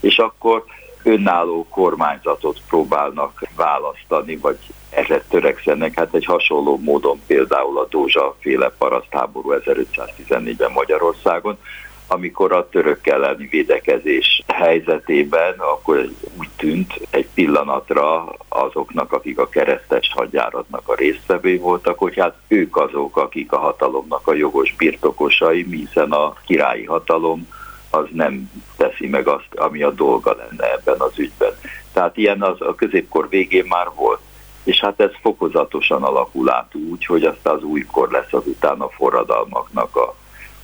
[0.00, 0.64] és akkor
[1.04, 4.58] önálló kormányzatot próbálnak választani, vagy
[4.90, 5.98] erre törekszenek.
[5.98, 11.58] Hát egy hasonló módon például a Dózsa féle parasztháború 1514-ben Magyarországon,
[12.06, 20.10] amikor a török elleni védekezés helyzetében akkor úgy tűnt egy pillanatra azoknak, akik a keresztes
[20.14, 26.12] hadjáratnak a résztvevői voltak, hogy hát ők azok, akik a hatalomnak a jogos birtokosai, hiszen
[26.12, 27.48] a királyi hatalom
[27.94, 31.52] az nem teszi meg azt, ami a dolga lenne ebben az ügyben.
[31.92, 34.20] Tehát ilyen az a középkor végén már volt.
[34.64, 39.96] És hát ez fokozatosan alakul át úgy, hogy aztán az újkor lesz azután a forradalmaknak
[39.96, 40.14] a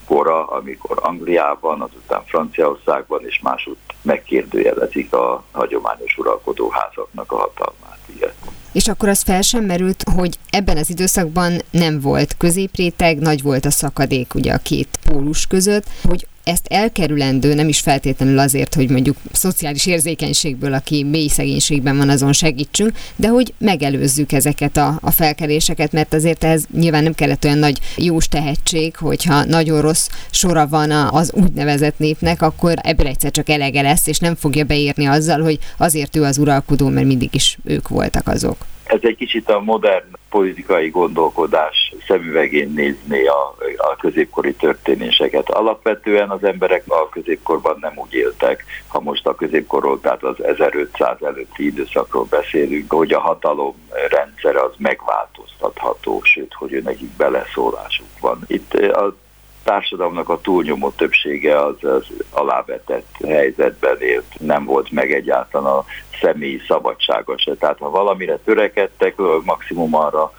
[0.07, 7.99] kora, amikor Angliában, azután Franciaországban és másút megkérdőjelezik a hagyományos uralkodó házaknak a hatalmát.
[8.14, 8.33] Igen.
[8.73, 13.64] És akkor az fel sem merült, hogy ebben az időszakban nem volt középréteg, nagy volt
[13.64, 18.90] a szakadék ugye a két pólus között, hogy ezt elkerülendő, nem is feltétlenül azért, hogy
[18.90, 25.11] mondjuk szociális érzékenységből, aki mély szegénységben van, azon segítsünk, de hogy megelőzzük ezeket a, a
[25.11, 30.66] felkeréseket, mert azért ez nyilván nem kellett olyan nagy jós tehetség, hogyha nagyon rossz sora
[30.68, 35.40] van az úgynevezett népnek, akkor ebből egyszer csak elege lesz, és nem fogja beírni azzal,
[35.40, 38.57] hogy azért ő az uralkodó, mert mindig is ők voltak azok.
[38.85, 45.51] Ez egy kicsit a modern politikai gondolkodás szemüvegén nézni a, a középkori történéseket.
[45.51, 51.16] Alapvetően az emberek a középkorban nem úgy éltek, ha most a középkorról, tehát az 1500
[51.23, 53.75] előtti időszakról beszélünk, hogy a hatalom
[54.09, 58.38] rendszere az megváltoztatható, sőt, hogy nekik beleszólásuk van.
[58.47, 59.14] Itt a
[59.62, 65.85] társadalomnak a túlnyomó többsége az, az alávetett helyzetben élt, nem volt meg egyáltalán a
[66.20, 67.55] személyi szabadsága se.
[67.55, 70.33] Tehát ha valamire törekedtek, maximum arra,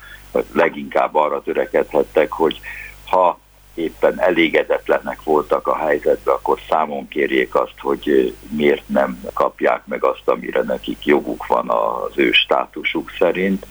[0.53, 2.59] leginkább arra törekedhettek, hogy
[3.05, 3.39] ha
[3.73, 10.21] éppen elégedetlenek voltak a helyzetben, akkor számon kérjék azt, hogy miért nem kapják meg azt,
[10.25, 13.65] amire nekik joguk van az ő státusuk szerint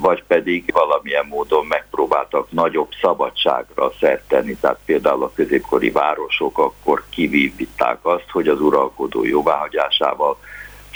[0.00, 7.98] vagy pedig valamilyen módon megpróbáltak nagyobb szabadságra szerteni, tehát például a középkori városok akkor kivívitták
[8.02, 10.38] azt, hogy az uralkodó jóváhagyásával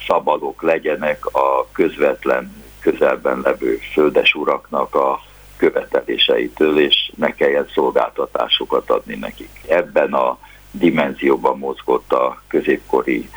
[0.07, 5.23] szabadok legyenek a közvetlen közelben levő földes uraknak a
[5.57, 9.61] követeléseitől, és ne kelljen szolgáltatásokat adni nekik.
[9.69, 10.39] Ebben a
[10.71, 13.31] dimenzióban mozgott a középkori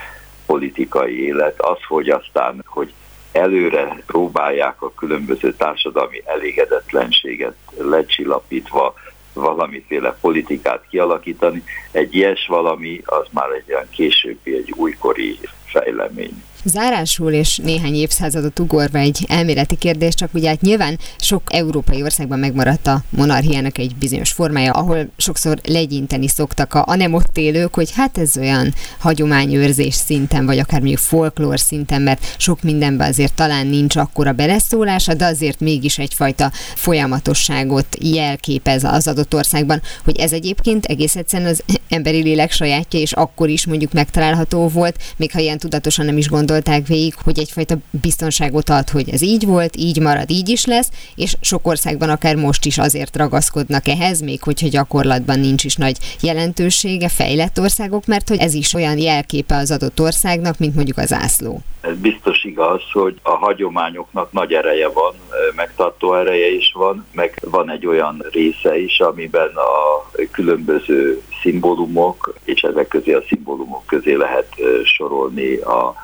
[0.46, 2.94] politikai élet, az, hogy aztán, hogy
[3.32, 8.94] előre próbálják a különböző társadalmi elégedetlenséget lecsillapítva
[9.34, 11.64] valamiféle politikát kialakítani.
[11.92, 16.44] Egy ilyes valami, az már egy olyan későbbi, egy újkori fejlemény.
[16.68, 22.40] Zárásul és néhány évszázadot ugorva egy elméleti kérdés, csak ugye hát nyilván sok európai országban
[22.40, 27.74] megmaradt a monarchiának egy bizonyos formája, ahol sokszor legyinteni szoktak a, a nem ott élők,
[27.76, 33.34] hogy hát ez olyan hagyományőrzés szinten, vagy akár mondjuk folklór szinten, mert sok mindenben azért
[33.34, 40.34] talán nincs akkora beleszólása, de azért mégis egyfajta folyamatosságot jelképez az adott országban, hogy ez
[40.34, 45.40] egyébként egész egyszerűen az emberi lélek sajátja, és akkor is mondjuk megtalálható volt, még ha
[45.40, 49.76] ilyen tudatosan nem is gondol gondolták végig, hogy egyfajta biztonságot ad, hogy ez így volt,
[49.76, 54.44] így marad, így is lesz, és sok országban akár most is azért ragaszkodnak ehhez, még
[54.44, 59.72] hogyha gyakorlatban nincs is nagy jelentősége fejlett országok, mert hogy ez is olyan jelképe az
[59.72, 61.62] adott országnak, mint mondjuk az ászló.
[61.82, 65.14] Ez biztos igaz, hogy a hagyományoknak nagy ereje van,
[65.56, 72.62] megtartó ereje is van, meg van egy olyan része is, amiben a különböző szimbólumok, és
[72.62, 74.48] ezek közé a szimbólumok közé lehet
[74.84, 75.96] sorolni a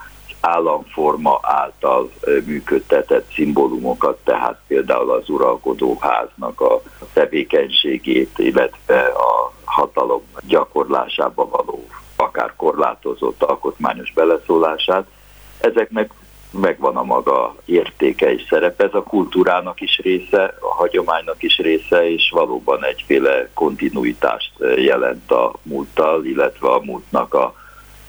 [0.46, 2.12] államforma által
[2.46, 6.82] működtetett szimbólumokat, tehát például az uralkodó háznak a
[7.14, 15.08] tevékenységét, illetve a hatalom gyakorlásába való akár korlátozott alkotmányos beleszólását.
[15.60, 16.12] Ezeknek
[16.52, 18.84] megvan a maga értéke és szerepe.
[18.84, 25.54] Ez a kultúrának is része, a hagyománynak is része, és valóban egyféle kontinuitást jelent a
[25.62, 27.54] múlttal, illetve a múltnak a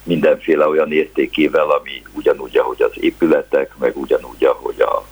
[0.05, 5.05] mindenféle olyan értékével, ami ugyanúgy, ahogy az épületek, meg ugyanúgy, ahogy a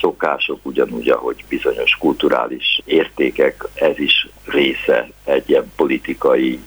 [0.00, 6.60] szokások, ugyanúgy, ahogy bizonyos kulturális értékek, ez is része egy ilyen politikai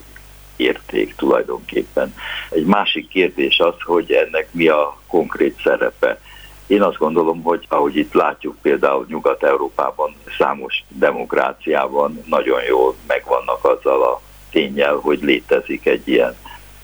[0.55, 2.15] érték tulajdonképpen.
[2.49, 6.19] Egy másik kérdés az, hogy ennek mi a konkrét szerepe.
[6.67, 14.03] Én azt gondolom, hogy ahogy itt látjuk például Nyugat-Európában, számos demokráciában nagyon jól megvannak azzal
[14.03, 16.35] a tényel, hogy létezik egy ilyen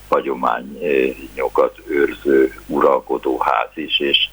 [0.08, 4.28] hagyományokat őrző uralkodóház is, és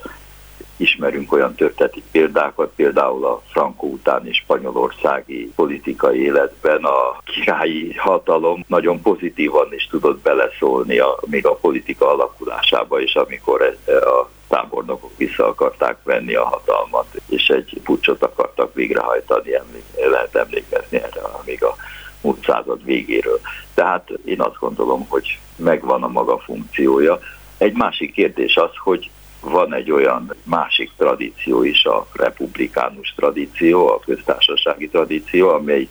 [0.78, 9.02] ismerünk olyan történeti példákat, például a Franco utáni spanyolországi politikai életben a királyi hatalom nagyon
[9.02, 15.98] pozitívan is tudott beleszólni a, még a politika alakulásába is, amikor a tábornokok vissza akarták
[16.04, 19.52] venni a hatalmat, és egy pucsot akartak végrehajtani,
[19.96, 21.76] lehet emlékezni erre még a
[22.22, 23.40] múlt század végéről.
[23.74, 27.20] Tehát én azt gondolom, hogy megvan a maga funkciója.
[27.58, 29.10] Egy másik kérdés az, hogy
[29.42, 35.88] van egy olyan másik tradíció is, a republikánus tradíció, a köztársasági tradíció, amely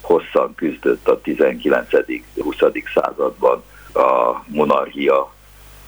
[0.00, 2.82] hosszan küzdött a 19.-20.
[2.94, 3.62] században
[3.94, 5.34] a monarchia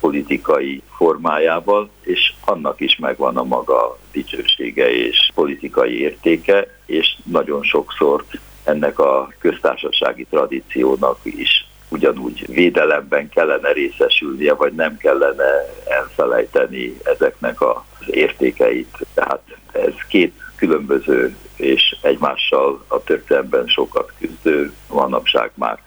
[0.01, 8.25] politikai formájával, és annak is megvan a maga dicsősége és politikai értéke, és nagyon sokszor
[8.65, 15.51] ennek a köztársasági tradíciónak is ugyanúgy védelemben kellene részesülnie, vagy nem kellene
[15.89, 17.77] elfelejteni ezeknek az
[18.07, 19.07] értékeit.
[19.15, 25.79] Tehát ez két különböző és egymással a történelemben sokat küzdő, manapság már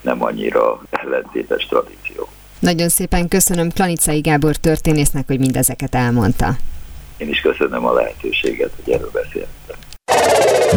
[0.00, 2.28] nem annyira ellentétes tradíció.
[2.58, 6.56] Nagyon szépen köszönöm Klanicai Gábor történésznek, hogy mindezeket elmondta.
[7.16, 9.76] Én is köszönöm a lehetőséget, hogy erről beszéltem.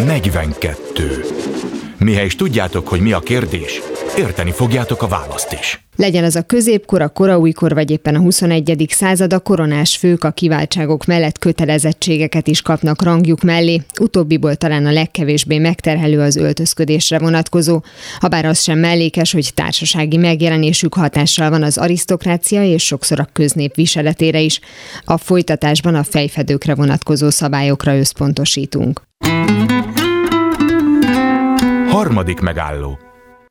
[0.06, 1.87] 42.
[2.00, 3.82] Mihez is tudjátok, hogy mi a kérdés,
[4.18, 5.86] érteni fogjátok a választ is.
[5.96, 8.86] Legyen az a középkor, a koraújkor vagy éppen a 21.
[8.90, 14.92] század, a koronás fők a kiváltságok mellett kötelezettségeket is kapnak rangjuk mellé, utóbbiból talán a
[14.92, 17.82] legkevésbé megterhelő az öltözködésre vonatkozó.
[18.20, 23.76] Habár az sem mellékes, hogy társasági megjelenésük hatással van az arisztokrácia és sokszor a köznép
[23.76, 24.60] viseletére is.
[25.06, 29.02] A folytatásban a fejfedőkre vonatkozó szabályokra összpontosítunk.
[31.98, 32.98] Harmadik megálló.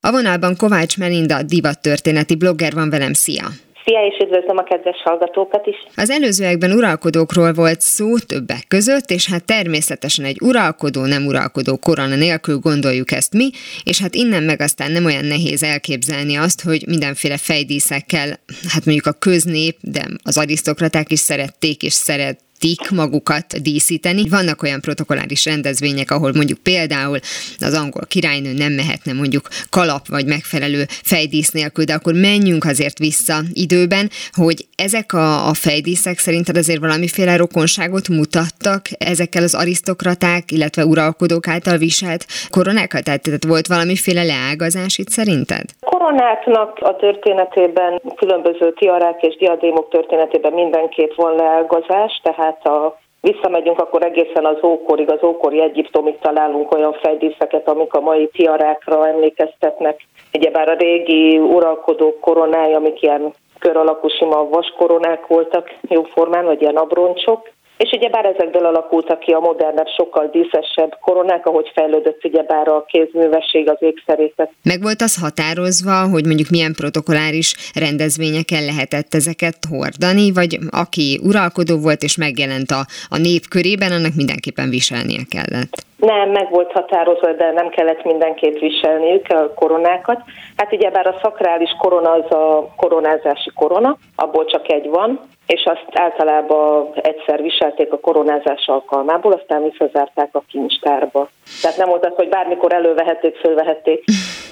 [0.00, 3.44] A vonalban Kovács Melinda divattörténeti blogger van velem, szia!
[3.84, 5.76] Szia, és üdvözlöm a kedves hallgatókat is!
[5.96, 12.16] Az előzőekben uralkodókról volt szó többek között, és hát természetesen egy uralkodó, nem uralkodó korona
[12.16, 13.50] nélkül gondoljuk ezt mi,
[13.84, 18.28] és hát innen meg aztán nem olyan nehéz elképzelni azt, hogy mindenféle fejdíszekkel,
[18.72, 24.28] hát mondjuk a köznép, de az arisztokraták is szerették és szeret tik magukat díszíteni.
[24.28, 27.18] Vannak olyan protokolláris rendezvények, ahol mondjuk például
[27.60, 32.98] az angol királynő nem mehetne mondjuk kalap vagy megfelelő fejdísz nélkül, de akkor menjünk azért
[32.98, 40.50] vissza időben, hogy ezek a, a fejdíszek szerinted azért valamiféle rokonságot mutattak ezekkel az arisztokraták,
[40.50, 43.04] illetve uralkodók által viselt koronákat?
[43.04, 45.64] Tehát, tehát volt valamiféle leágazás itt szerinted?
[45.80, 53.80] Koronáknak a történetében, különböző tiarák és diadémok történetében mindenképp van leágazás, tehát tehát a visszamegyünk,
[53.80, 60.00] akkor egészen az ókorig, az ókori Egyiptomig találunk olyan fejdíszeket, amik a mai tiarákra emlékeztetnek.
[60.32, 66.76] Ugyebár a régi uralkodók koronája, amik ilyen kör alakú sima vaskoronák voltak jóformán, vagy ilyen
[66.76, 72.84] abroncsok, és ugyebár ezekből alakultak ki a modernebb, sokkal díszesebb koronák, ahogy fejlődött ugyebár a
[72.88, 74.50] kézművesség, az ékszerészet.
[74.62, 81.78] Meg volt az határozva, hogy mondjuk milyen protokoláris rendezvényeken lehetett ezeket hordani, vagy aki uralkodó
[81.78, 85.84] volt és megjelent a, a nép körében, annak mindenképpen viselnie kellett?
[85.96, 90.20] Nem, meg volt határozva, de nem kellett mindenképp viselniük a koronákat.
[90.56, 95.86] Hát ugyebár a szakrális korona az a koronázási korona, abból csak egy van, és azt
[95.92, 101.28] általában egyszer viselték a koronázás alkalmából, aztán visszazárták a kincstárba.
[101.62, 104.04] Tehát nem volt az, hogy bármikor elővehették, fölvehették.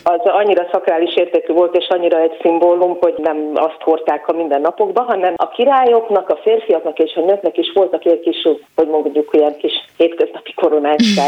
[0.05, 5.05] Az annyira szakrális értékű volt, és annyira egy szimbólum, hogy nem azt hordták a mindennapokban,
[5.05, 9.57] hanem a királyoknak, a férfiaknak és a nőknek is voltak egy kis, hogy mondjuk ilyen
[9.57, 10.55] kis hétköznapi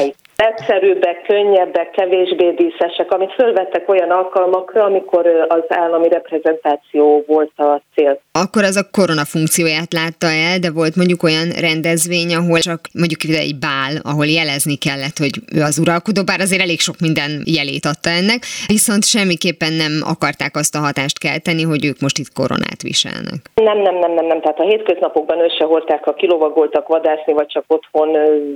[0.06, 7.80] life egyszerűbbek, könnyebbek, kevésbé díszesek, amit fölvettek olyan alkalmakra, amikor az állami reprezentáció volt a
[7.94, 8.20] cél.
[8.32, 13.22] Akkor az a korona funkcióját látta el, de volt mondjuk olyan rendezvény, ahol csak mondjuk
[13.24, 17.84] egy bál, ahol jelezni kellett, hogy ő az uralkodó, bár azért elég sok minden jelét
[17.84, 22.80] adta ennek, viszont semmiképpen nem akarták azt a hatást kelteni, hogy ők most itt koronát
[22.82, 23.40] viselnek.
[23.54, 24.40] Nem, nem, nem, nem, nem.
[24.40, 28.08] Tehát a hétköznapokban ő se hordták, a kilovagoltak vadászni, vagy csak otthon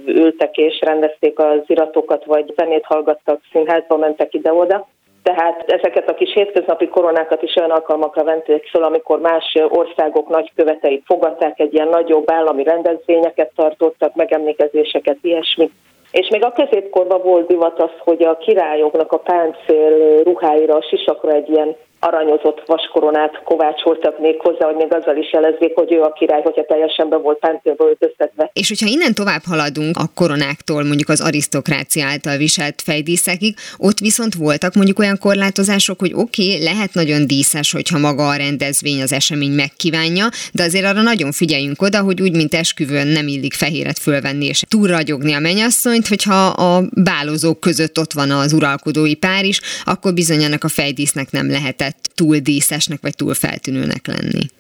[0.06, 4.88] ültek és rendezték az iratokat, vagy zenét hallgattak, színházba mentek ide-oda.
[5.22, 11.02] Tehát ezeket a kis hétköznapi koronákat is olyan alkalmakra venték fel, amikor más országok nagyköveteit
[11.06, 15.70] fogadták, egy ilyen nagyobb állami rendezvényeket tartottak, megemlékezéseket, ilyesmi.
[16.12, 21.32] És még a középkorban volt divat az, hogy a királyoknak a páncél ruháira, a sisakra
[21.32, 26.12] egy ilyen aranyozott vaskoronát kovácsoltak még hozzá, hogy még azzal is jelezzék, hogy ő a
[26.12, 28.50] király, hogyha teljesen be volt páncélba öltöztetve.
[28.52, 34.34] És hogyha innen tovább haladunk a koronáktól mondjuk az arisztokrácia által viselt fejdíszekig, ott viszont
[34.34, 39.12] voltak mondjuk olyan korlátozások, hogy oké, okay, lehet nagyon díszes, hogyha maga a rendezvény, az
[39.12, 43.98] esemény megkívánja, de azért arra nagyon figyeljünk oda, hogy úgy, mint esküvőn nem illik fehéret
[43.98, 49.60] fölvenni és túlragyogni a mennyasszonyt, hogyha a bálozók között ott van az uralkodói pár is,
[49.84, 54.50] akkor bizony ennek a fejdísznek nem lehetett túl díszesnek vagy túl feltűnőnek lenni?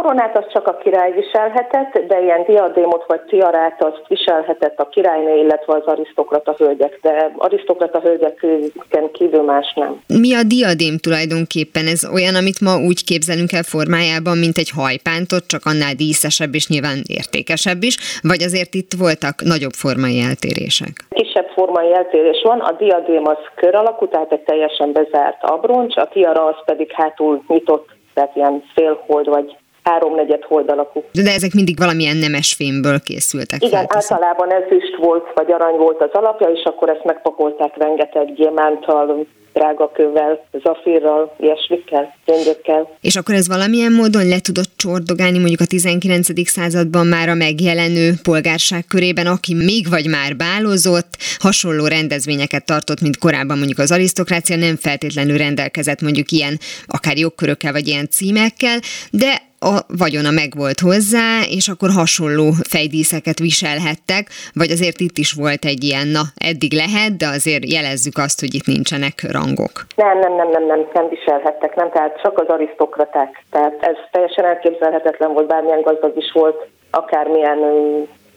[0.00, 5.36] Koronát az csak a király viselhetett, de ilyen diadémot vagy tiarát azt viselhetett a királynő,
[5.36, 10.00] illetve az arisztokrata hölgyek, de arisztokrata hölgyeken kívül más nem.
[10.06, 11.86] Mi a diadém tulajdonképpen?
[11.86, 16.68] Ez olyan, amit ma úgy képzelünk el formájában, mint egy hajpántot, csak annál díszesebb és
[16.68, 20.92] nyilván értékesebb is, vagy azért itt voltak nagyobb formai eltérések?
[21.08, 26.08] Kisebb formai eltérés van, a diadém az kör alakú, tehát egy teljesen bezárt abroncs, a
[26.12, 31.04] tiara az pedig hátul nyitott tehát ilyen félhold vagy háromnegyed hold alakú.
[31.12, 33.62] De ezek mindig valamilyen nemes fémből készültek.
[33.64, 34.16] Igen, felteszem.
[34.16, 40.44] általában ezüst volt, vagy arany volt az alapja, és akkor ezt megpakolták rengeteg gyémántal, drágakővel,
[40.62, 42.88] zafírral, ilyesmikkel, gyöngyökkel.
[43.00, 46.48] És akkor ez valamilyen módon le tudott csordogálni mondjuk a 19.
[46.48, 53.18] században már a megjelenő polgárság körében, aki még vagy már bálozott, hasonló rendezvényeket tartott, mint
[53.18, 58.78] korábban mondjuk az arisztokrácia, nem feltétlenül rendelkezett mondjuk ilyen akár jogkörökkel vagy ilyen címekkel,
[59.10, 64.24] de a vagyona megvolt hozzá, és akkor hasonló fejdíszeket viselhettek,
[64.60, 68.54] vagy azért itt is volt egy ilyen, na, eddig lehet, de azért jelezzük azt, hogy
[68.54, 69.74] itt nincsenek rangok.
[69.96, 73.44] Nem, nem, nem, nem, nem, nem viselhettek, nem, tehát csak az arisztokraták.
[73.50, 76.58] Tehát ez teljesen elképzelhetetlen volt, bármilyen gazdag is volt,
[76.90, 77.58] akármilyen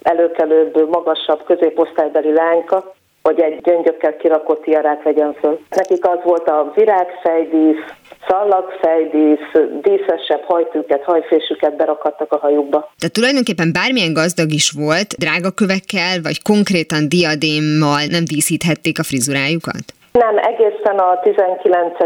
[0.01, 2.93] előkelőbb, magasabb középosztálybeli lányka,
[3.23, 5.59] hogy egy gyöngyökkel kirakott tiarát vegyen föl.
[5.69, 7.85] Nekik az volt a virágfejdísz,
[8.27, 9.49] szallagfejdísz,
[9.81, 12.79] díszesebb hajtűket, hajfésüket berakadtak a hajukba.
[12.97, 19.85] Tehát tulajdonképpen bármilyen gazdag is volt, drága kövekkel, vagy konkrétan diadémmal nem díszíthették a frizurájukat?
[20.11, 21.97] Nem, egészen a 19.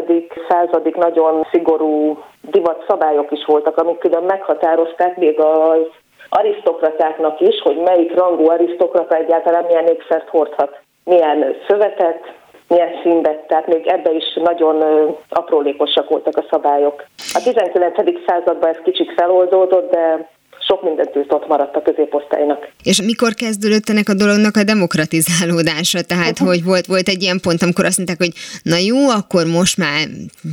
[0.49, 5.81] századig nagyon szigorú divat szabályok is voltak, amik külön meghatározták még az
[6.29, 12.33] arisztokratáknak is, hogy melyik rangú arisztokrata egyáltalán milyen ékszert hordhat milyen szövetet,
[12.67, 14.83] milyen színbe, tehát még ebbe is nagyon
[15.29, 17.05] aprólékosak voltak a szabályok.
[17.33, 17.95] A 19.
[18.27, 20.29] században ez kicsit feloldódott, de
[20.67, 22.67] sok mindent ott maradt a középosztálynak.
[22.83, 25.99] És mikor kezdődött ennek a dolognak a demokratizálódása?
[26.01, 26.47] Tehát, uh-huh.
[26.47, 28.33] hogy volt, volt egy ilyen pont, amikor azt mondták, hogy
[28.73, 29.99] na jó, akkor most már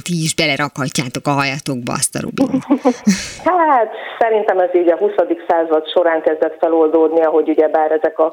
[0.06, 2.50] ti is belerakhatjátok a hajatokba azt a rubin.
[3.72, 5.12] hát szerintem ez így a 20.
[5.48, 8.28] század során kezdett feloldódni, ahogy ugye bár ezek a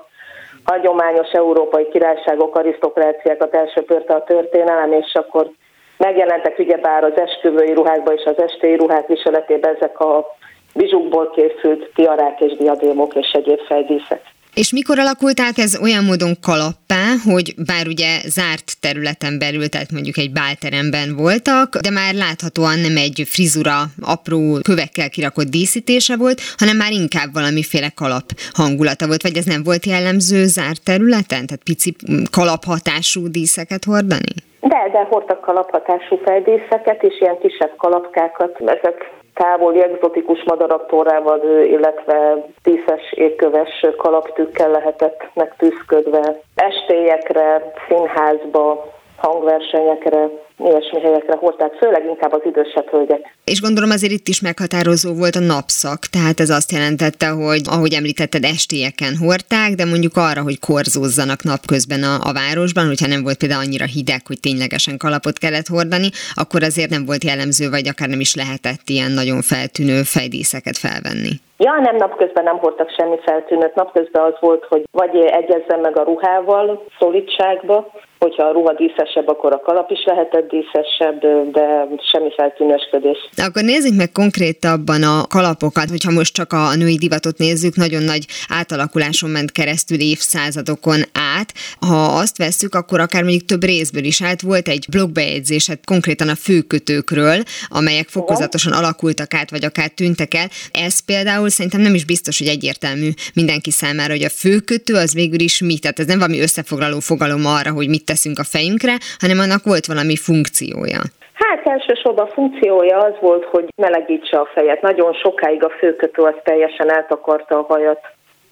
[0.64, 5.52] hagyományos európai királyságok, arisztokráciákat elsöpörte a történelem, és akkor
[5.98, 10.36] megjelentek ugyebár az esküvői ruhákba és az estéi ruhák viseletében ezek a
[10.74, 14.22] bizsukból készült tiarák és diadémok és egyéb fejdíszek.
[14.62, 19.92] És mikor alakult át ez olyan módon kalappá, hogy bár ugye zárt területen belül, tehát
[19.92, 23.78] mondjuk egy bálteremben voltak, de már láthatóan nem egy frizura
[24.16, 24.40] apró
[24.70, 28.28] kövekkel kirakott díszítése volt, hanem már inkább valamiféle kalap
[28.62, 31.92] hangulata volt, vagy ez nem volt jellemző zárt területen, tehát pici
[32.38, 34.34] kalaphatású díszeket hordani?
[34.72, 38.54] De, de hordtak kalaphatású feldíszeket, és ilyen kisebb kalapkákat.
[38.78, 38.98] Ezek
[39.42, 46.40] távoli egzotikus madaraktórával, illetve tízes égköves kalaptükkel lehetett megtűzködve.
[46.56, 48.86] Estélyekre, színházba,
[49.18, 50.30] hangversenyekre,
[50.70, 53.36] ilyesmi helyekre hordták, főleg inkább az idősebb hölgyek.
[53.44, 57.94] És gondolom azért itt is meghatározó volt a napszak, tehát ez azt jelentette, hogy ahogy
[57.94, 63.38] említetted, estélyeken hordták, de mondjuk arra, hogy korzózzanak napközben a, a városban, hogyha nem volt
[63.38, 66.10] például annyira hideg, hogy ténylegesen kalapot kellett hordani,
[66.42, 71.34] akkor azért nem volt jellemző, vagy akár nem is lehetett ilyen nagyon feltűnő fejdíszeket felvenni.
[71.58, 73.76] Ja, nem, napközben nem hordtak semmi feltűnőt.
[73.76, 79.54] Napközben az volt, hogy vagy egyezzen meg a ruhával szolidságba, hogyha a ruha díszesebb, akkor
[79.54, 81.20] a kalap is lehetett díszesebb,
[81.52, 81.66] de
[82.12, 83.18] semmi feltűnősködés.
[83.36, 88.26] Akkor nézzük meg konkrétabban a kalapokat, hogyha most csak a női divatot nézzük, nagyon nagy
[88.48, 91.02] átalakuláson ment keresztül évszázadokon
[91.38, 91.54] át.
[91.80, 94.42] Ha azt vesszük, akkor akár mondjuk több részből is állt.
[94.42, 100.50] Volt egy blogbejegyzésed konkrétan a főkötőkről, amelyek fokozatosan alakultak át, vagy akár tűntek el.
[100.72, 105.40] Ez például szerintem nem is biztos, hogy egyértelmű mindenki számára, hogy a főkötő az végül
[105.40, 109.40] is mi, tehát ez nem valami összefoglaló fogalom arra, hogy mit teszünk a fejünkre, hanem
[109.40, 111.02] annak volt valami funkciója.
[111.34, 114.82] Hát elsősorban a funkciója az volt, hogy melegítse a fejet.
[114.82, 118.00] Nagyon sokáig a főkötő az teljesen eltakarta a hajat,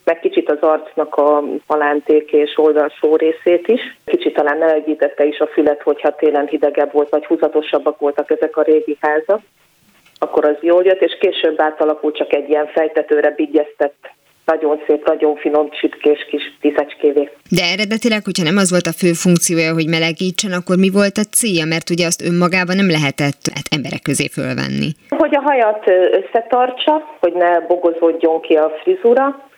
[0.03, 3.97] meg kicsit az arcnak a halánték és oldalsó részét is.
[4.05, 8.61] Kicsit talán melegítette is a fület, hogyha télen hidegebb volt, vagy húzatosabbak voltak ezek a
[8.61, 9.41] régi házak
[10.21, 14.11] akkor az jól jött, és később átalakult csak egy ilyen fejtetőre bigyeztett
[14.51, 17.29] nagyon szép, nagyon finom, csütkés kis tízecskévé.
[17.49, 21.29] De eredetileg, hogyha nem az volt a fő funkciója, hogy melegítsen, akkor mi volt a
[21.37, 21.65] célja?
[21.73, 24.89] Mert ugye azt önmagában nem lehetett hát, emberek közé fölvenni.
[25.21, 25.83] Hogy a hajat
[26.19, 29.48] összetartsa, hogy ne bogozódjon ki a frizura,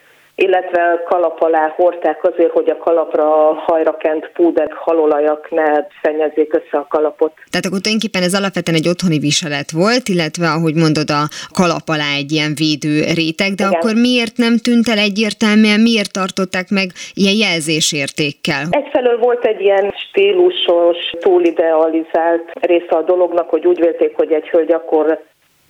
[0.42, 5.68] illetve kalap alá hordták azért, hogy a kalapra hajra kent púder halolajak ne
[6.02, 7.34] szennyezzék össze a kalapot.
[7.50, 11.24] Tehát akkor tulajdonképpen ez alapvetően egy otthoni viselet volt, illetve ahogy mondod, a
[11.60, 13.74] kalap alá egy ilyen védő réteg, de Igen.
[13.74, 18.64] akkor miért nem tűnt el egyértelműen, miért tartották meg ilyen jelzésértékkel?
[18.82, 24.72] Egyfelől volt egy ilyen stílusos, túlidealizált része a dolognak, hogy úgy vélték, hogy egy hölgy
[24.72, 25.06] akkor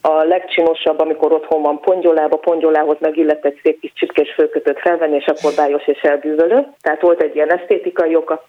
[0.01, 5.25] a legcsinosabb, amikor otthon van pongyolába, pongyolához megillett egy szép kis csipkés fölkötött felvenni, és
[5.25, 6.67] akkor bájos és elbűvölő.
[6.81, 8.45] Tehát volt egy ilyen esztétikai oka.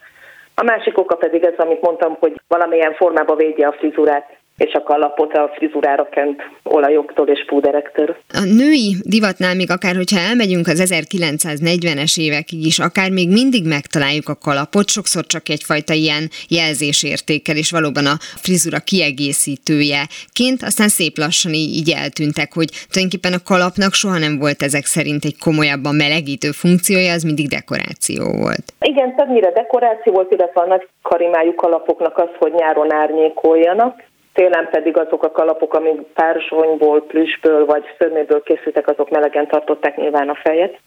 [0.55, 4.42] A másik oka pedig ez, amit mondtam, hogy valamilyen formában védje a frizurát.
[4.57, 8.17] És a kalapot a frizurára kent olajoktól és púderektől.
[8.29, 14.29] A női divatnál még akár, hogyha elmegyünk az 1940-es évekig is, akár még mindig megtaláljuk
[14.29, 21.53] a kalapot, sokszor csak egyfajta ilyen jelzésértékkel, és valóban a frizura kiegészítőjeként, aztán szép lassan
[21.53, 26.51] így, így eltűntek, hogy tulajdonképpen a kalapnak soha nem volt ezek szerint egy komolyabban melegítő
[26.51, 28.65] funkciója, az mindig dekoráció volt.
[28.81, 34.97] Igen, többnyire dekoráció volt, illetve a nagy karimájú kalapoknak az, hogy nyáron árnyékoljanak, télen pedig
[34.97, 40.79] azok a kalapok, amik párzsonyból, plüsből vagy szörméből készültek, azok melegen tartották nyilván a fejet.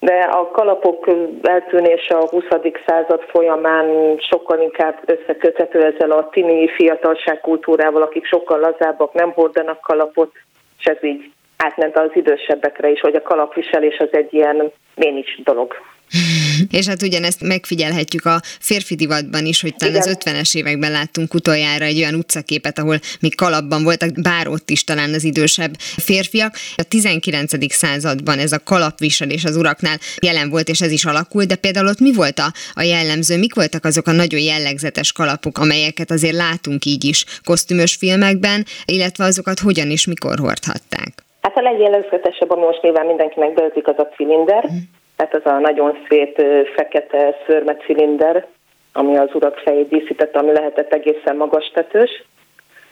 [0.00, 1.10] De a kalapok
[1.42, 2.44] eltűnése a 20.
[2.86, 9.80] század folyamán sokkal inkább összeköthető ezzel a tini fiatalság kultúrával, akik sokkal lazábbak, nem hordanak
[9.80, 10.32] kalapot,
[10.78, 15.74] és ez így átment az idősebbekre is, hogy a kalapviselés az egy ilyen ménis dolog.
[16.78, 20.08] És hát ugyanezt megfigyelhetjük a férfi divatban is, hogy talán Igen.
[20.08, 24.84] az 50-es években láttunk utoljára egy olyan utcaképet, ahol még kalapban voltak, bár ott is
[24.84, 26.54] talán az idősebb férfiak.
[26.76, 27.72] A 19.
[27.72, 32.00] században ez a kalapviselés az uraknál jelen volt, és ez is alakult, de például ott
[32.00, 36.84] mi volt a, a jellemző, mik voltak azok a nagyon jellegzetes kalapok, amelyeket azért látunk
[36.84, 41.12] így is kosztümös filmekben, illetve azokat hogyan és mikor hordhatták?
[41.40, 44.70] Hát a legjellegzetesebb, ami most nyilván mindenkinek beötik, az a cilinder.
[44.72, 44.76] Mm
[45.16, 46.42] tehát az a nagyon szép
[46.76, 48.46] fekete szörmecilinder,
[48.92, 52.24] ami az urak fejét díszítette, ami lehetett egészen magas tetős.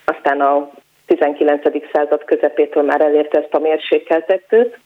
[0.04, 0.70] Aztán a
[1.06, 1.62] 19.
[1.92, 4.78] század közepétől már elérte ezt a mérsékeltetőt.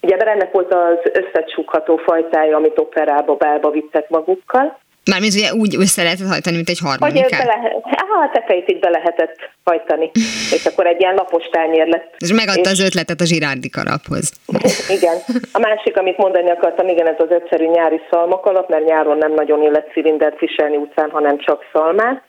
[0.00, 4.78] Ugye ennek volt az összecsukható fajtája, amit operába, bálba vittek magukkal.
[5.10, 7.34] Mármint ugye úgy össze lehetett hajtani, mint egy harmonikát?
[7.34, 10.10] Hogy lehet, á, a tetejét így be lehetett hajtani,
[10.56, 12.14] és akkor egy ilyen lapos tányér lett.
[12.18, 12.70] És megadta és...
[12.70, 14.32] az ötletet a zsirárdi karaphoz.
[14.96, 15.16] igen.
[15.52, 19.62] A másik, amit mondani akartam, igen, ez az egyszerű nyári szalmakalap, mert nyáron nem nagyon
[19.62, 22.22] illet cilindert viselni utcán, hanem csak szalmát,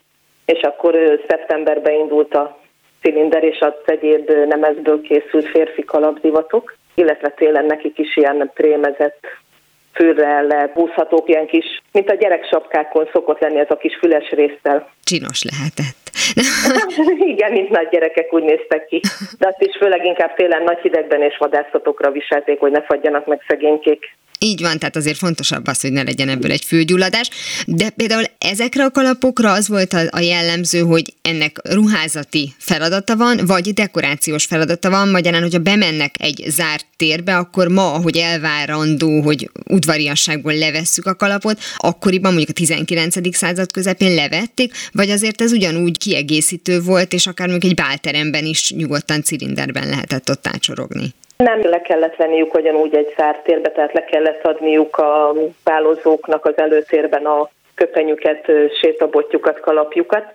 [0.45, 0.95] és akkor
[1.27, 2.57] szeptemberben indult a
[3.01, 8.51] cilinder és a egyéb nemezből készült férfi kalapdivatok, illetve télen nekik is ilyen
[9.95, 14.89] fülre lehúzhatók, ilyen kis, mint a gyereksapkákon szokott lenni ez a kis füles résztel.
[15.03, 16.04] Csinos lehetett.
[17.33, 19.01] Igen, mint nagy gyerekek úgy néztek ki.
[19.39, 23.43] De azt is főleg inkább télen nagy hidegben és vadászatokra viselték, hogy ne fagyjanak meg
[23.47, 24.15] szegénykék.
[24.39, 27.29] Így van, tehát azért fontosabb az, hogy ne legyen ebből egy fülgyulladás.
[27.65, 33.73] De például ezekre a kalapokra az volt a jellemző, hogy ennek ruházati feladata van, vagy
[33.73, 40.53] dekorációs feladata van, magyarán, hogyha bemennek egy zárt térbe, akkor ma, ahogy elvárandó, hogy udvariasságból
[40.53, 43.35] levesszük a kalapot, akkoriban mondjuk a 19.
[43.35, 48.61] század közepén levették, vagy azért ez ugyanúgy kiegészítő volt, és akár mondjuk egy bálteremben is
[48.81, 51.07] nyugodtan cilinderben lehetett ott ácsorogni.
[51.37, 55.33] Nem le kellett venniük ugyanúgy egy zárt térbe, tehát le kellett adniuk a
[55.63, 58.51] válozóknak az előtérben a köpenyüket,
[58.81, 60.25] sétabotjukat, kalapjukat.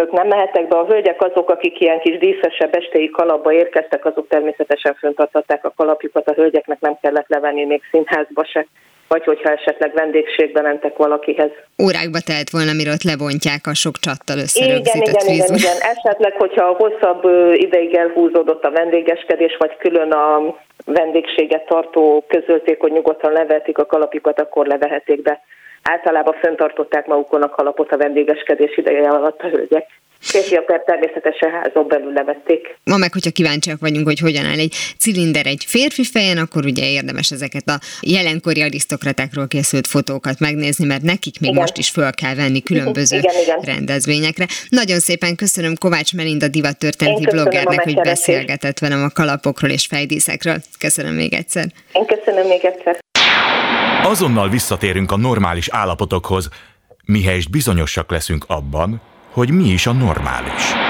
[0.00, 4.28] Ők nem mehettek be, a hölgyek azok, akik ilyen kis díszesebb estéi kalapba érkeztek, azok
[4.28, 8.66] természetesen föntartották a kalapjukat, a hölgyeknek nem kellett levenni még színházba se
[9.12, 11.50] vagy hogyha esetleg vendégségbe mentek valakihez.
[11.82, 15.76] Órákba telt volna, mire ott lebontják a sok csattal összerögzített igen, igen, igen, igen.
[15.94, 17.22] Esetleg, hogyha hosszabb
[17.54, 24.40] ideig elhúzódott a vendégeskedés, vagy külön a vendégséget tartó közölték, hogy nyugodtan levetik a kalapjukat,
[24.40, 25.40] akkor levehetik be.
[25.82, 29.86] Általában föntartották magukon a kalapot a vendégeskedés ideje alatt a hölgyek.
[30.20, 32.76] Férfiak természetesen házon belül levették.
[32.84, 36.90] Ma meg, hogyha kíváncsiak vagyunk, hogy hogyan áll egy cilinder egy férfi fejen, akkor ugye
[36.90, 41.62] érdemes ezeket a jelenkori arisztokratákról készült fotókat megnézni, mert nekik még igen.
[41.62, 43.60] most is föl kell venni különböző igen, igen.
[43.60, 44.46] rendezvényekre.
[44.68, 50.56] Nagyon szépen köszönöm Kovács Melinda divattörténeti bloggernek, hogy beszélgetett velem a kalapokról és fejdíszekről.
[50.78, 51.64] Köszönöm még egyszer.
[51.92, 52.98] Én köszönöm még egyszer.
[54.02, 56.48] Azonnal visszatérünk a normális állapotokhoz,
[57.04, 60.89] mihelyest bizonyosak leszünk abban, hogy mi is a normális.